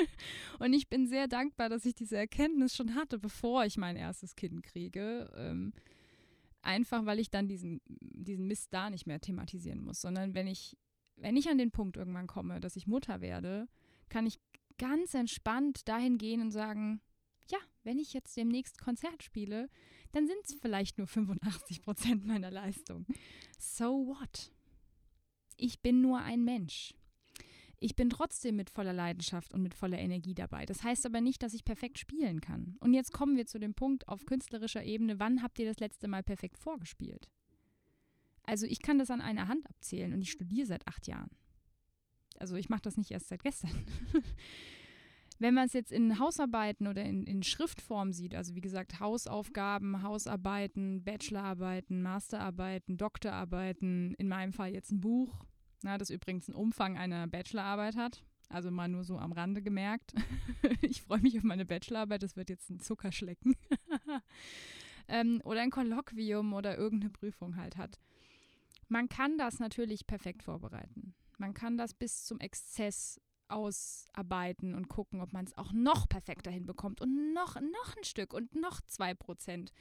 und 0.60 0.72
ich 0.72 0.88
bin 0.88 1.06
sehr 1.06 1.28
dankbar, 1.28 1.68
dass 1.68 1.84
ich 1.84 1.94
diese 1.94 2.16
Erkenntnis 2.16 2.74
schon 2.74 2.94
hatte, 2.94 3.18
bevor 3.18 3.66
ich 3.66 3.76
mein 3.76 3.96
erstes 3.96 4.34
Kind 4.34 4.62
kriege. 4.62 5.30
Ähm, 5.36 5.74
einfach 6.62 7.06
weil 7.06 7.18
ich 7.18 7.30
dann 7.30 7.48
diesen, 7.48 7.80
diesen 7.86 8.46
Mist 8.46 8.72
da 8.72 8.90
nicht 8.90 9.06
mehr 9.06 9.20
thematisieren 9.20 9.80
muss, 9.80 10.00
sondern 10.00 10.34
wenn 10.34 10.46
ich, 10.46 10.76
wenn 11.16 11.36
ich 11.36 11.48
an 11.48 11.58
den 11.58 11.70
Punkt 11.70 11.96
irgendwann 11.96 12.26
komme, 12.26 12.60
dass 12.60 12.76
ich 12.76 12.86
Mutter 12.86 13.20
werde, 13.20 13.68
kann 14.08 14.26
ich 14.26 14.38
ganz 14.78 15.14
entspannt 15.14 15.88
dahin 15.88 16.18
gehen 16.18 16.40
und 16.40 16.50
sagen, 16.50 17.00
ja, 17.50 17.58
wenn 17.82 17.98
ich 17.98 18.12
jetzt 18.12 18.36
demnächst 18.36 18.78
Konzert 18.78 19.22
spiele, 19.22 19.68
dann 20.12 20.26
sind 20.26 20.38
es 20.44 20.54
vielleicht 20.60 20.98
nur 20.98 21.06
85 21.06 21.82
Prozent 21.82 22.26
meiner 22.26 22.50
Leistung. 22.50 23.06
So 23.58 24.06
what? 24.06 24.52
Ich 25.56 25.80
bin 25.80 26.00
nur 26.00 26.20
ein 26.20 26.44
Mensch. 26.44 26.94
Ich 27.80 27.94
bin 27.94 28.10
trotzdem 28.10 28.56
mit 28.56 28.70
voller 28.70 28.92
Leidenschaft 28.92 29.54
und 29.54 29.62
mit 29.62 29.74
voller 29.74 29.98
Energie 29.98 30.34
dabei. 30.34 30.66
Das 30.66 30.82
heißt 30.82 31.06
aber 31.06 31.20
nicht, 31.20 31.42
dass 31.42 31.54
ich 31.54 31.64
perfekt 31.64 31.98
spielen 31.98 32.40
kann. 32.40 32.76
Und 32.80 32.92
jetzt 32.92 33.12
kommen 33.12 33.36
wir 33.36 33.46
zu 33.46 33.60
dem 33.60 33.74
Punkt 33.74 34.08
auf 34.08 34.26
künstlerischer 34.26 34.82
Ebene, 34.82 35.20
wann 35.20 35.42
habt 35.42 35.58
ihr 35.58 35.66
das 35.66 35.78
letzte 35.78 36.08
Mal 36.08 36.22
perfekt 36.22 36.58
vorgespielt? 36.58 37.28
Also 38.42 38.66
ich 38.66 38.82
kann 38.82 38.98
das 38.98 39.10
an 39.10 39.20
einer 39.20 39.46
Hand 39.46 39.68
abzählen 39.68 40.12
und 40.12 40.22
ich 40.22 40.30
studiere 40.30 40.66
seit 40.66 40.86
acht 40.88 41.06
Jahren. 41.06 41.30
Also 42.38 42.56
ich 42.56 42.68
mache 42.68 42.82
das 42.82 42.96
nicht 42.96 43.10
erst 43.10 43.28
seit 43.28 43.42
gestern. 43.42 43.86
Wenn 45.38 45.54
man 45.54 45.66
es 45.66 45.72
jetzt 45.72 45.92
in 45.92 46.18
Hausarbeiten 46.18 46.88
oder 46.88 47.04
in, 47.04 47.24
in 47.24 47.44
Schriftform 47.44 48.12
sieht, 48.12 48.34
also 48.34 48.56
wie 48.56 48.60
gesagt 48.60 48.98
Hausaufgaben, 48.98 50.02
Hausarbeiten, 50.02 51.04
Bachelorarbeiten, 51.04 52.02
Masterarbeiten, 52.02 52.96
Doktorarbeiten, 52.96 54.14
in 54.14 54.26
meinem 54.26 54.52
Fall 54.52 54.72
jetzt 54.72 54.90
ein 54.90 55.00
Buch, 55.00 55.44
na, 55.82 55.98
das 55.98 56.10
übrigens 56.10 56.48
einen 56.48 56.56
Umfang 56.56 56.98
einer 56.98 57.26
Bachelorarbeit 57.26 57.96
hat. 57.96 58.24
Also 58.48 58.70
mal 58.70 58.88
nur 58.88 59.04
so 59.04 59.18
am 59.18 59.32
Rande 59.32 59.62
gemerkt. 59.62 60.14
ich 60.80 61.02
freue 61.02 61.20
mich 61.20 61.36
auf 61.36 61.44
meine 61.44 61.66
Bachelorarbeit, 61.66 62.22
das 62.22 62.36
wird 62.36 62.48
jetzt 62.48 62.70
ein 62.70 62.80
Zuckerschlecken. 62.80 63.54
ähm, 65.08 65.40
oder 65.44 65.60
ein 65.60 65.70
Kolloquium 65.70 66.54
oder 66.54 66.78
irgendeine 66.78 67.10
Prüfung 67.10 67.56
halt 67.56 67.76
hat. 67.76 67.98
Man 68.88 69.08
kann 69.08 69.36
das 69.36 69.58
natürlich 69.58 70.06
perfekt 70.06 70.42
vorbereiten. 70.42 71.14
Man 71.36 71.52
kann 71.52 71.76
das 71.76 71.92
bis 71.94 72.24
zum 72.24 72.40
Exzess 72.40 73.20
ausarbeiten 73.48 74.74
und 74.74 74.88
gucken, 74.88 75.20
ob 75.20 75.32
man 75.32 75.44
es 75.44 75.56
auch 75.56 75.72
noch 75.72 76.08
perfekter 76.08 76.50
hinbekommt 76.50 77.00
und 77.00 77.32
noch, 77.32 77.56
noch 77.56 77.96
ein 77.96 78.04
Stück 78.04 78.32
und 78.32 78.54
noch 78.54 78.80
zwei 78.82 79.14
Prozent. 79.14 79.72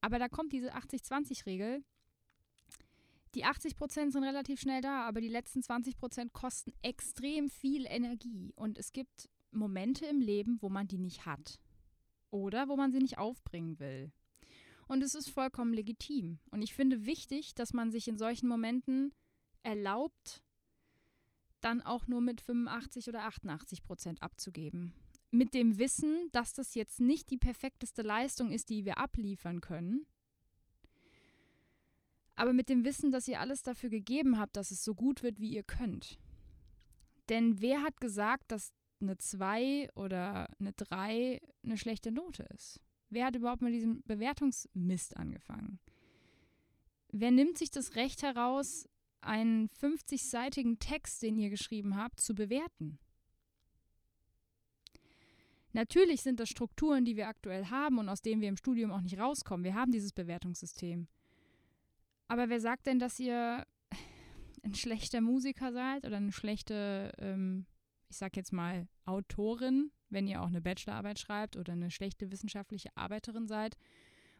Aber 0.00 0.18
da 0.18 0.28
kommt 0.28 0.52
diese 0.52 0.74
80-20-Regel 0.74 1.84
die 3.34 3.44
80 3.44 3.76
Prozent 3.76 4.12
sind 4.12 4.24
relativ 4.24 4.60
schnell 4.60 4.80
da, 4.80 5.06
aber 5.06 5.20
die 5.20 5.28
letzten 5.28 5.62
20 5.62 5.96
Prozent 5.96 6.32
kosten 6.32 6.72
extrem 6.82 7.48
viel 7.48 7.86
Energie. 7.86 8.52
Und 8.56 8.78
es 8.78 8.92
gibt 8.92 9.30
Momente 9.50 10.06
im 10.06 10.20
Leben, 10.20 10.58
wo 10.60 10.68
man 10.68 10.88
die 10.88 10.98
nicht 10.98 11.26
hat. 11.26 11.60
Oder 12.30 12.68
wo 12.68 12.76
man 12.76 12.92
sie 12.92 12.98
nicht 12.98 13.18
aufbringen 13.18 13.78
will. 13.78 14.12
Und 14.88 15.02
es 15.02 15.14
ist 15.14 15.30
vollkommen 15.30 15.72
legitim. 15.72 16.38
Und 16.50 16.62
ich 16.62 16.74
finde 16.74 17.06
wichtig, 17.06 17.54
dass 17.54 17.72
man 17.72 17.90
sich 17.90 18.08
in 18.08 18.18
solchen 18.18 18.48
Momenten 18.48 19.14
erlaubt, 19.62 20.42
dann 21.60 21.80
auch 21.80 22.06
nur 22.06 22.20
mit 22.20 22.40
85 22.40 23.08
oder 23.08 23.24
88 23.24 23.82
Prozent 23.84 24.22
abzugeben. 24.22 24.92
Mit 25.30 25.54
dem 25.54 25.78
Wissen, 25.78 26.28
dass 26.32 26.52
das 26.52 26.74
jetzt 26.74 27.00
nicht 27.00 27.30
die 27.30 27.38
perfekteste 27.38 28.02
Leistung 28.02 28.50
ist, 28.50 28.68
die 28.68 28.84
wir 28.84 28.98
abliefern 28.98 29.60
können, 29.60 30.06
aber 32.42 32.52
mit 32.52 32.68
dem 32.68 32.84
Wissen, 32.84 33.12
dass 33.12 33.28
ihr 33.28 33.38
alles 33.38 33.62
dafür 33.62 33.88
gegeben 33.88 34.36
habt, 34.36 34.56
dass 34.56 34.72
es 34.72 34.82
so 34.82 34.96
gut 34.96 35.22
wird, 35.22 35.38
wie 35.38 35.54
ihr 35.54 35.62
könnt. 35.62 36.18
Denn 37.28 37.60
wer 37.60 37.82
hat 37.82 38.00
gesagt, 38.00 38.50
dass 38.50 38.72
eine 39.00 39.16
2 39.16 39.90
oder 39.94 40.48
eine 40.58 40.72
3 40.72 41.40
eine 41.62 41.78
schlechte 41.78 42.10
Note 42.10 42.42
ist? 42.52 42.80
Wer 43.10 43.26
hat 43.26 43.36
überhaupt 43.36 43.62
mit 43.62 43.72
diesem 43.72 44.02
Bewertungsmist 44.02 45.16
angefangen? 45.16 45.78
Wer 47.12 47.30
nimmt 47.30 47.58
sich 47.58 47.70
das 47.70 47.94
Recht 47.94 48.24
heraus, 48.24 48.88
einen 49.20 49.68
50-seitigen 49.80 50.80
Text, 50.80 51.22
den 51.22 51.38
ihr 51.38 51.48
geschrieben 51.48 51.94
habt, 51.96 52.20
zu 52.20 52.34
bewerten? 52.34 52.98
Natürlich 55.74 56.22
sind 56.22 56.40
das 56.40 56.48
Strukturen, 56.48 57.04
die 57.04 57.16
wir 57.16 57.28
aktuell 57.28 57.66
haben 57.66 57.98
und 57.98 58.08
aus 58.08 58.20
denen 58.20 58.40
wir 58.40 58.48
im 58.48 58.56
Studium 58.56 58.90
auch 58.90 59.00
nicht 59.00 59.20
rauskommen. 59.20 59.62
Wir 59.62 59.76
haben 59.76 59.92
dieses 59.92 60.12
Bewertungssystem. 60.12 61.06
Aber 62.32 62.48
wer 62.48 62.62
sagt 62.62 62.86
denn, 62.86 62.98
dass 62.98 63.20
ihr 63.20 63.66
ein 64.62 64.74
schlechter 64.74 65.20
Musiker 65.20 65.70
seid 65.70 66.06
oder 66.06 66.16
eine 66.16 66.32
schlechte, 66.32 67.12
ähm, 67.18 67.66
ich 68.08 68.16
sag 68.16 68.38
jetzt 68.38 68.54
mal, 68.54 68.88
Autorin, 69.04 69.90
wenn 70.08 70.26
ihr 70.26 70.40
auch 70.40 70.46
eine 70.46 70.62
Bachelorarbeit 70.62 71.18
schreibt 71.18 71.58
oder 71.58 71.74
eine 71.74 71.90
schlechte 71.90 72.32
wissenschaftliche 72.32 72.88
Arbeiterin 72.94 73.48
seid? 73.48 73.76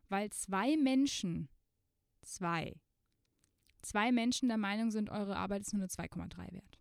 Weil 0.08 0.30
zwei 0.30 0.74
Menschen, 0.78 1.50
zwei, 2.22 2.80
zwei 3.82 4.10
Menschen 4.10 4.48
der 4.48 4.56
Meinung 4.56 4.90
sind, 4.90 5.10
eure 5.10 5.36
Arbeit 5.36 5.60
ist 5.60 5.74
nur 5.74 5.82
eine 5.82 5.90
2,3 5.90 6.50
wert. 6.50 6.78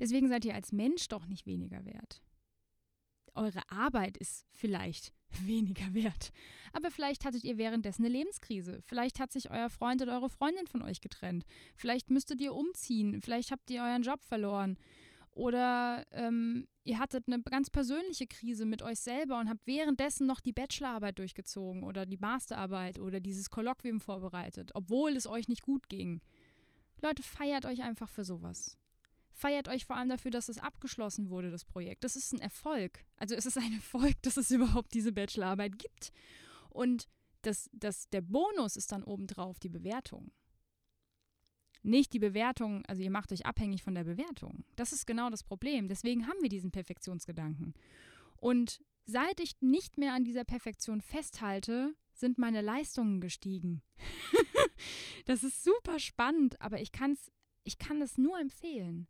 Deswegen 0.00 0.26
seid 0.26 0.44
ihr 0.44 0.56
als 0.56 0.72
Mensch 0.72 1.06
doch 1.06 1.26
nicht 1.26 1.46
weniger 1.46 1.84
wert. 1.84 2.20
Eure 3.34 3.62
Arbeit 3.70 4.16
ist 4.18 4.46
vielleicht 4.52 5.12
weniger 5.42 5.94
wert. 5.94 6.32
Aber 6.72 6.90
vielleicht 6.90 7.24
hattet 7.24 7.44
ihr 7.44 7.58
währenddessen 7.58 8.04
eine 8.04 8.12
Lebenskrise. 8.12 8.80
Vielleicht 8.82 9.20
hat 9.20 9.32
sich 9.32 9.50
euer 9.50 9.70
Freund 9.70 10.02
oder 10.02 10.14
eure 10.14 10.30
Freundin 10.30 10.66
von 10.66 10.82
euch 10.82 11.00
getrennt. 11.00 11.44
Vielleicht 11.76 12.10
müsstet 12.10 12.40
ihr 12.40 12.54
umziehen. 12.54 13.20
Vielleicht 13.22 13.50
habt 13.50 13.70
ihr 13.70 13.82
euren 13.82 14.02
Job 14.02 14.22
verloren. 14.24 14.76
Oder 15.30 16.04
ähm, 16.10 16.68
ihr 16.84 16.98
hattet 16.98 17.26
eine 17.26 17.40
ganz 17.42 17.70
persönliche 17.70 18.26
Krise 18.26 18.66
mit 18.66 18.82
euch 18.82 19.00
selber 19.00 19.40
und 19.40 19.48
habt 19.48 19.66
währenddessen 19.66 20.26
noch 20.26 20.40
die 20.40 20.52
Bachelorarbeit 20.52 21.18
durchgezogen 21.18 21.84
oder 21.84 22.04
die 22.04 22.18
Masterarbeit 22.18 22.98
oder 22.98 23.18
dieses 23.18 23.48
Kolloquium 23.48 24.00
vorbereitet, 24.00 24.72
obwohl 24.74 25.16
es 25.16 25.26
euch 25.26 25.48
nicht 25.48 25.62
gut 25.62 25.88
ging. 25.88 26.20
Leute, 27.00 27.22
feiert 27.22 27.64
euch 27.64 27.82
einfach 27.82 28.10
für 28.10 28.24
sowas 28.24 28.76
feiert 29.32 29.68
euch 29.68 29.84
vor 29.84 29.96
allem 29.96 30.08
dafür, 30.08 30.30
dass 30.30 30.48
es 30.48 30.58
abgeschlossen 30.58 31.30
wurde, 31.30 31.50
das 31.50 31.64
Projekt. 31.64 32.04
Das 32.04 32.16
ist 32.16 32.32
ein 32.32 32.40
Erfolg. 32.40 33.04
Also 33.16 33.34
es 33.34 33.46
ist 33.46 33.58
ein 33.58 33.72
Erfolg, 33.74 34.20
dass 34.22 34.36
es 34.36 34.50
überhaupt 34.50 34.94
diese 34.94 35.12
Bachelorarbeit 35.12 35.78
gibt. 35.78 36.12
Und 36.70 37.08
das, 37.42 37.68
das, 37.72 38.08
der 38.10 38.20
Bonus 38.20 38.76
ist 38.76 38.92
dann 38.92 39.02
obendrauf 39.02 39.58
die 39.58 39.68
Bewertung. 39.68 40.30
Nicht 41.82 42.12
die 42.12 42.20
Bewertung, 42.20 42.84
also 42.86 43.02
ihr 43.02 43.10
macht 43.10 43.32
euch 43.32 43.44
abhängig 43.44 43.82
von 43.82 43.94
der 43.94 44.04
Bewertung. 44.04 44.64
Das 44.76 44.92
ist 44.92 45.06
genau 45.06 45.30
das 45.30 45.42
Problem. 45.42 45.88
Deswegen 45.88 46.28
haben 46.28 46.40
wir 46.40 46.48
diesen 46.48 46.70
Perfektionsgedanken. 46.70 47.74
Und 48.36 48.80
seit 49.04 49.40
ich 49.40 49.60
nicht 49.60 49.98
mehr 49.98 50.14
an 50.14 50.24
dieser 50.24 50.44
Perfektion 50.44 51.00
festhalte, 51.00 51.94
sind 52.12 52.38
meine 52.38 52.60
Leistungen 52.60 53.20
gestiegen. 53.20 53.82
das 55.26 55.42
ist 55.42 55.64
super 55.64 55.98
spannend, 55.98 56.60
aber 56.60 56.80
ich, 56.80 56.92
kann's, 56.92 57.32
ich 57.64 57.78
kann 57.78 58.00
es 58.00 58.16
nur 58.16 58.38
empfehlen. 58.38 59.08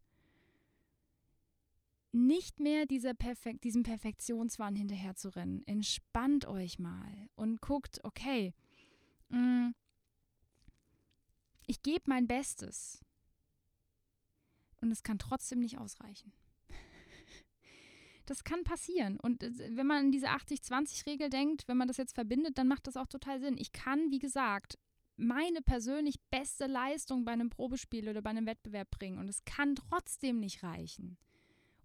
Nicht 2.13 2.61
mehr 2.61 2.87
dieser 2.87 3.15
Perfek 3.15 3.61
diesem 3.63 3.83
Perfektionswahn 3.83 4.77
hinterher 4.77 5.17
zu 5.17 5.35
rennen. 5.35 5.63
Entspannt 5.67 6.47
euch 6.47 6.79
mal 6.79 7.29
und 7.35 7.61
guckt, 7.63 8.01
okay, 8.05 8.53
mh, 9.31 9.39
mm, 9.39 9.75
ich 11.67 11.83
gebe 11.83 12.05
mein 12.07 12.27
Bestes. 12.27 13.01
Und 14.83 14.91
es 14.91 15.03
kann 15.03 15.19
trotzdem 15.19 15.61
nicht 15.61 15.79
ausreichen. 15.79 16.33
Das 18.27 18.45
kann 18.45 18.63
passieren. 18.63 19.19
Und 19.19 19.43
äh, 19.43 19.77
wenn 19.77 19.87
man 19.87 20.07
an 20.07 20.13
diese 20.13 20.29
80-20-Regel 20.29 21.29
denkt, 21.29 21.67
wenn 21.67 21.77
man 21.77 21.89
das 21.89 21.97
jetzt 21.97 22.15
verbindet, 22.15 22.57
dann 22.57 22.69
macht 22.69 22.87
das 22.87 22.97
auch 22.97 23.09
total 23.09 23.41
Sinn. 23.41 23.57
Ich 23.59 23.73
kann, 23.73 24.11
wie 24.11 24.21
gesagt, 24.21 24.79
meine 25.17 25.61
persönlich 25.63 26.21
beste 26.31 26.67
Leistung 26.67 27.25
bei 27.25 27.33
einem 27.33 27.51
Probespiel 27.51 28.09
oder 28.09 28.23
bei 28.23 28.31
einem 28.31 28.47
Wettbewerb 28.47 28.91
bringen. 28.91 29.19
Und 29.19 29.29
es 29.29 29.45
kann 29.45 29.75
trotzdem 29.75 30.39
nicht 30.39 30.63
reichen, 30.63 31.19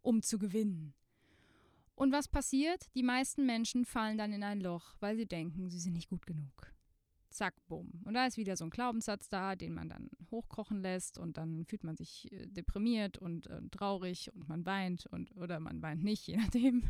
um 0.07 0.21
zu 0.21 0.39
gewinnen. 0.39 0.93
Und 1.95 2.11
was 2.11 2.27
passiert? 2.27 2.85
Die 2.95 3.03
meisten 3.03 3.45
Menschen 3.45 3.85
fallen 3.85 4.17
dann 4.17 4.31
in 4.31 4.43
ein 4.43 4.61
Loch, 4.61 4.95
weil 4.99 5.17
sie 5.17 5.25
denken, 5.25 5.69
sie 5.69 5.79
sind 5.79 5.93
nicht 5.93 6.09
gut 6.09 6.25
genug 6.25 6.71
zack, 7.37 7.55
bumm. 7.67 7.91
Und 8.03 8.15
da 8.15 8.25
ist 8.25 8.37
wieder 8.37 8.57
so 8.57 8.65
ein 8.65 8.69
Glaubenssatz 8.69 9.29
da, 9.29 9.55
den 9.55 9.73
man 9.73 9.89
dann 9.89 10.09
hochkochen 10.31 10.81
lässt 10.81 11.17
und 11.17 11.37
dann 11.37 11.65
fühlt 11.65 11.83
man 11.83 11.95
sich 11.95 12.31
äh, 12.31 12.47
deprimiert 12.47 13.17
und 13.17 13.47
äh, 13.47 13.61
traurig 13.69 14.33
und 14.33 14.49
man 14.49 14.65
weint 14.65 15.05
und 15.05 15.35
oder 15.37 15.59
man 15.59 15.81
weint 15.81 16.03
nicht, 16.03 16.27
je 16.27 16.37
nachdem. 16.37 16.89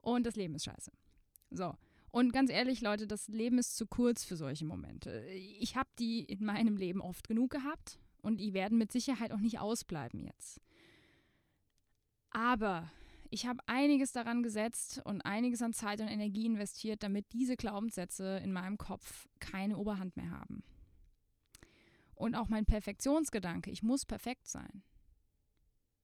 Und 0.00 0.26
das 0.26 0.36
Leben 0.36 0.54
ist 0.54 0.64
scheiße. 0.64 0.92
So. 1.50 1.74
Und 2.10 2.32
ganz 2.32 2.50
ehrlich, 2.50 2.80
Leute, 2.80 3.08
das 3.08 3.26
Leben 3.28 3.58
ist 3.58 3.76
zu 3.76 3.86
kurz 3.86 4.22
für 4.22 4.36
solche 4.36 4.64
Momente. 4.64 5.26
Ich 5.30 5.74
habe 5.74 5.88
die 5.98 6.22
in 6.22 6.44
meinem 6.44 6.76
Leben 6.76 7.00
oft 7.00 7.26
genug 7.26 7.50
gehabt 7.50 7.98
und 8.18 8.38
die 8.38 8.54
werden 8.54 8.78
mit 8.78 8.92
Sicherheit 8.92 9.32
auch 9.32 9.40
nicht 9.40 9.58
ausbleiben 9.58 10.20
jetzt. 10.20 10.60
Aber 12.34 12.90
ich 13.30 13.46
habe 13.46 13.60
einiges 13.66 14.12
daran 14.12 14.42
gesetzt 14.42 15.00
und 15.04 15.22
einiges 15.22 15.62
an 15.62 15.72
Zeit 15.72 16.00
und 16.00 16.08
Energie 16.08 16.46
investiert, 16.46 17.02
damit 17.02 17.32
diese 17.32 17.56
Glaubenssätze 17.56 18.40
in 18.44 18.52
meinem 18.52 18.76
Kopf 18.76 19.28
keine 19.40 19.78
Oberhand 19.78 20.16
mehr 20.16 20.30
haben. 20.30 20.62
Und 22.14 22.34
auch 22.34 22.48
mein 22.48 22.66
Perfektionsgedanke, 22.66 23.70
ich 23.70 23.82
muss 23.82 24.04
perfekt 24.04 24.48
sein, 24.48 24.82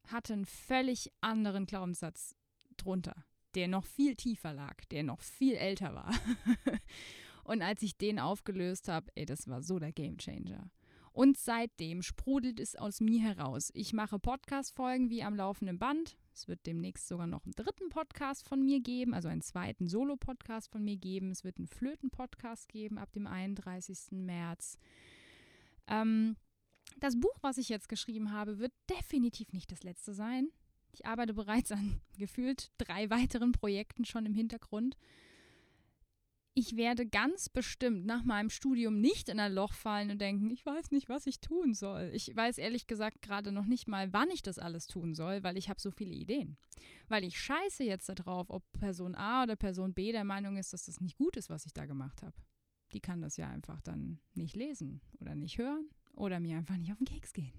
hatte 0.06 0.32
einen 0.32 0.46
völlig 0.46 1.12
anderen 1.20 1.66
Glaubenssatz 1.66 2.34
drunter, 2.76 3.24
der 3.54 3.68
noch 3.68 3.84
viel 3.84 4.14
tiefer 4.14 4.52
lag, 4.52 4.84
der 4.86 5.02
noch 5.02 5.20
viel 5.20 5.54
älter 5.54 5.94
war. 5.94 6.14
und 7.44 7.62
als 7.62 7.82
ich 7.82 7.96
den 7.96 8.18
aufgelöst 8.18 8.88
habe, 8.88 9.10
ey, 9.16 9.26
das 9.26 9.48
war 9.48 9.62
so 9.62 9.78
der 9.78 9.92
Gamechanger. 9.92 10.70
Und 11.12 11.36
seitdem 11.36 12.02
sprudelt 12.02 12.60
es 12.60 12.76
aus 12.76 13.00
mir 13.00 13.20
heraus. 13.20 13.70
Ich 13.74 13.92
mache 13.92 14.18
Podcast-Folgen 14.18 15.10
wie 15.10 15.22
am 15.22 15.34
laufenden 15.34 15.78
Band. 15.78 16.16
Es 16.32 16.46
wird 16.46 16.64
demnächst 16.66 17.08
sogar 17.08 17.26
noch 17.26 17.44
einen 17.44 17.54
dritten 17.54 17.88
Podcast 17.88 18.46
von 18.46 18.64
mir 18.64 18.80
geben, 18.80 19.12
also 19.12 19.28
einen 19.28 19.42
zweiten 19.42 19.88
Solo-Podcast 19.88 20.70
von 20.70 20.84
mir 20.84 20.96
geben. 20.96 21.32
Es 21.32 21.42
wird 21.42 21.58
einen 21.58 21.66
Flöten-Podcast 21.66 22.68
geben 22.68 22.96
ab 22.96 23.12
dem 23.12 23.26
31. 23.26 24.12
März. 24.12 24.78
Ähm, 25.88 26.36
das 26.98 27.18
Buch, 27.18 27.36
was 27.40 27.58
ich 27.58 27.68
jetzt 27.68 27.88
geschrieben 27.88 28.30
habe, 28.30 28.58
wird 28.58 28.72
definitiv 28.88 29.52
nicht 29.52 29.72
das 29.72 29.82
letzte 29.82 30.14
sein. 30.14 30.48
Ich 30.92 31.06
arbeite 31.06 31.34
bereits 31.34 31.72
an 31.72 32.00
gefühlt 32.18 32.70
drei 32.78 33.10
weiteren 33.10 33.52
Projekten 33.52 34.04
schon 34.04 34.26
im 34.26 34.34
Hintergrund 34.34 34.96
ich 36.54 36.76
werde 36.76 37.06
ganz 37.06 37.48
bestimmt 37.48 38.06
nach 38.06 38.24
meinem 38.24 38.50
Studium 38.50 39.00
nicht 39.00 39.28
in 39.28 39.38
ein 39.38 39.52
Loch 39.52 39.72
fallen 39.72 40.10
und 40.10 40.20
denken, 40.20 40.50
ich 40.50 40.66
weiß 40.66 40.90
nicht, 40.90 41.08
was 41.08 41.26
ich 41.26 41.40
tun 41.40 41.74
soll. 41.74 42.10
Ich 42.12 42.34
weiß 42.34 42.58
ehrlich 42.58 42.86
gesagt 42.86 43.22
gerade 43.22 43.52
noch 43.52 43.66
nicht 43.66 43.86
mal, 43.86 44.12
wann 44.12 44.30
ich 44.30 44.42
das 44.42 44.58
alles 44.58 44.86
tun 44.86 45.14
soll, 45.14 45.42
weil 45.44 45.56
ich 45.56 45.68
habe 45.68 45.80
so 45.80 45.90
viele 45.90 46.14
Ideen. 46.14 46.56
Weil 47.08 47.24
ich 47.24 47.40
scheiße 47.40 47.84
jetzt 47.84 48.08
darauf, 48.08 48.50
ob 48.50 48.64
Person 48.72 49.14
A 49.14 49.44
oder 49.44 49.56
Person 49.56 49.94
B 49.94 50.12
der 50.12 50.24
Meinung 50.24 50.56
ist, 50.56 50.72
dass 50.72 50.86
das 50.86 51.00
nicht 51.00 51.16
gut 51.16 51.36
ist, 51.36 51.50
was 51.50 51.66
ich 51.66 51.72
da 51.72 51.86
gemacht 51.86 52.22
habe. 52.22 52.36
Die 52.92 53.00
kann 53.00 53.22
das 53.22 53.36
ja 53.36 53.48
einfach 53.48 53.80
dann 53.80 54.18
nicht 54.34 54.56
lesen 54.56 55.00
oder 55.20 55.36
nicht 55.36 55.58
hören 55.58 55.88
oder 56.14 56.40
mir 56.40 56.56
einfach 56.56 56.76
nicht 56.76 56.90
auf 56.90 56.98
den 56.98 57.06
Keks 57.06 57.32
gehen. 57.32 57.52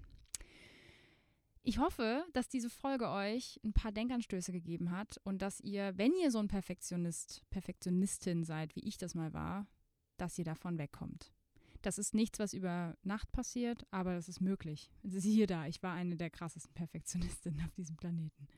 Ich 1.64 1.78
hoffe, 1.78 2.26
dass 2.32 2.48
diese 2.48 2.68
Folge 2.68 3.08
euch 3.08 3.60
ein 3.64 3.72
paar 3.72 3.92
Denkanstöße 3.92 4.50
gegeben 4.50 4.90
hat 4.90 5.20
und 5.22 5.42
dass 5.42 5.60
ihr, 5.60 5.96
wenn 5.96 6.12
ihr 6.12 6.32
so 6.32 6.38
ein 6.38 6.48
Perfektionist, 6.48 7.44
Perfektionistin 7.50 8.42
seid, 8.42 8.74
wie 8.74 8.80
ich 8.80 8.98
das 8.98 9.14
mal 9.14 9.32
war, 9.32 9.68
dass 10.16 10.36
ihr 10.38 10.44
davon 10.44 10.76
wegkommt. 10.78 11.32
Das 11.80 11.98
ist 11.98 12.14
nichts, 12.14 12.40
was 12.40 12.52
über 12.52 12.96
Nacht 13.02 13.30
passiert, 13.30 13.86
aber 13.92 14.14
das 14.14 14.28
ist 14.28 14.40
möglich. 14.40 14.90
Siehe 15.04 15.46
da, 15.46 15.66
ich 15.66 15.82
war 15.82 15.94
eine 15.94 16.16
der 16.16 16.30
krassesten 16.30 16.74
Perfektionistinnen 16.74 17.64
auf 17.64 17.74
diesem 17.74 17.96
Planeten. 17.96 18.48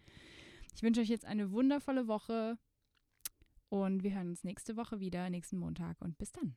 Ich 0.74 0.82
wünsche 0.82 1.02
euch 1.02 1.08
jetzt 1.08 1.26
eine 1.26 1.50
wundervolle 1.50 2.08
Woche 2.08 2.58
und 3.68 4.02
wir 4.02 4.14
hören 4.14 4.28
uns 4.28 4.44
nächste 4.44 4.76
Woche 4.76 5.00
wieder, 5.00 5.28
nächsten 5.28 5.58
Montag 5.58 6.00
und 6.00 6.16
bis 6.16 6.32
dann. 6.32 6.56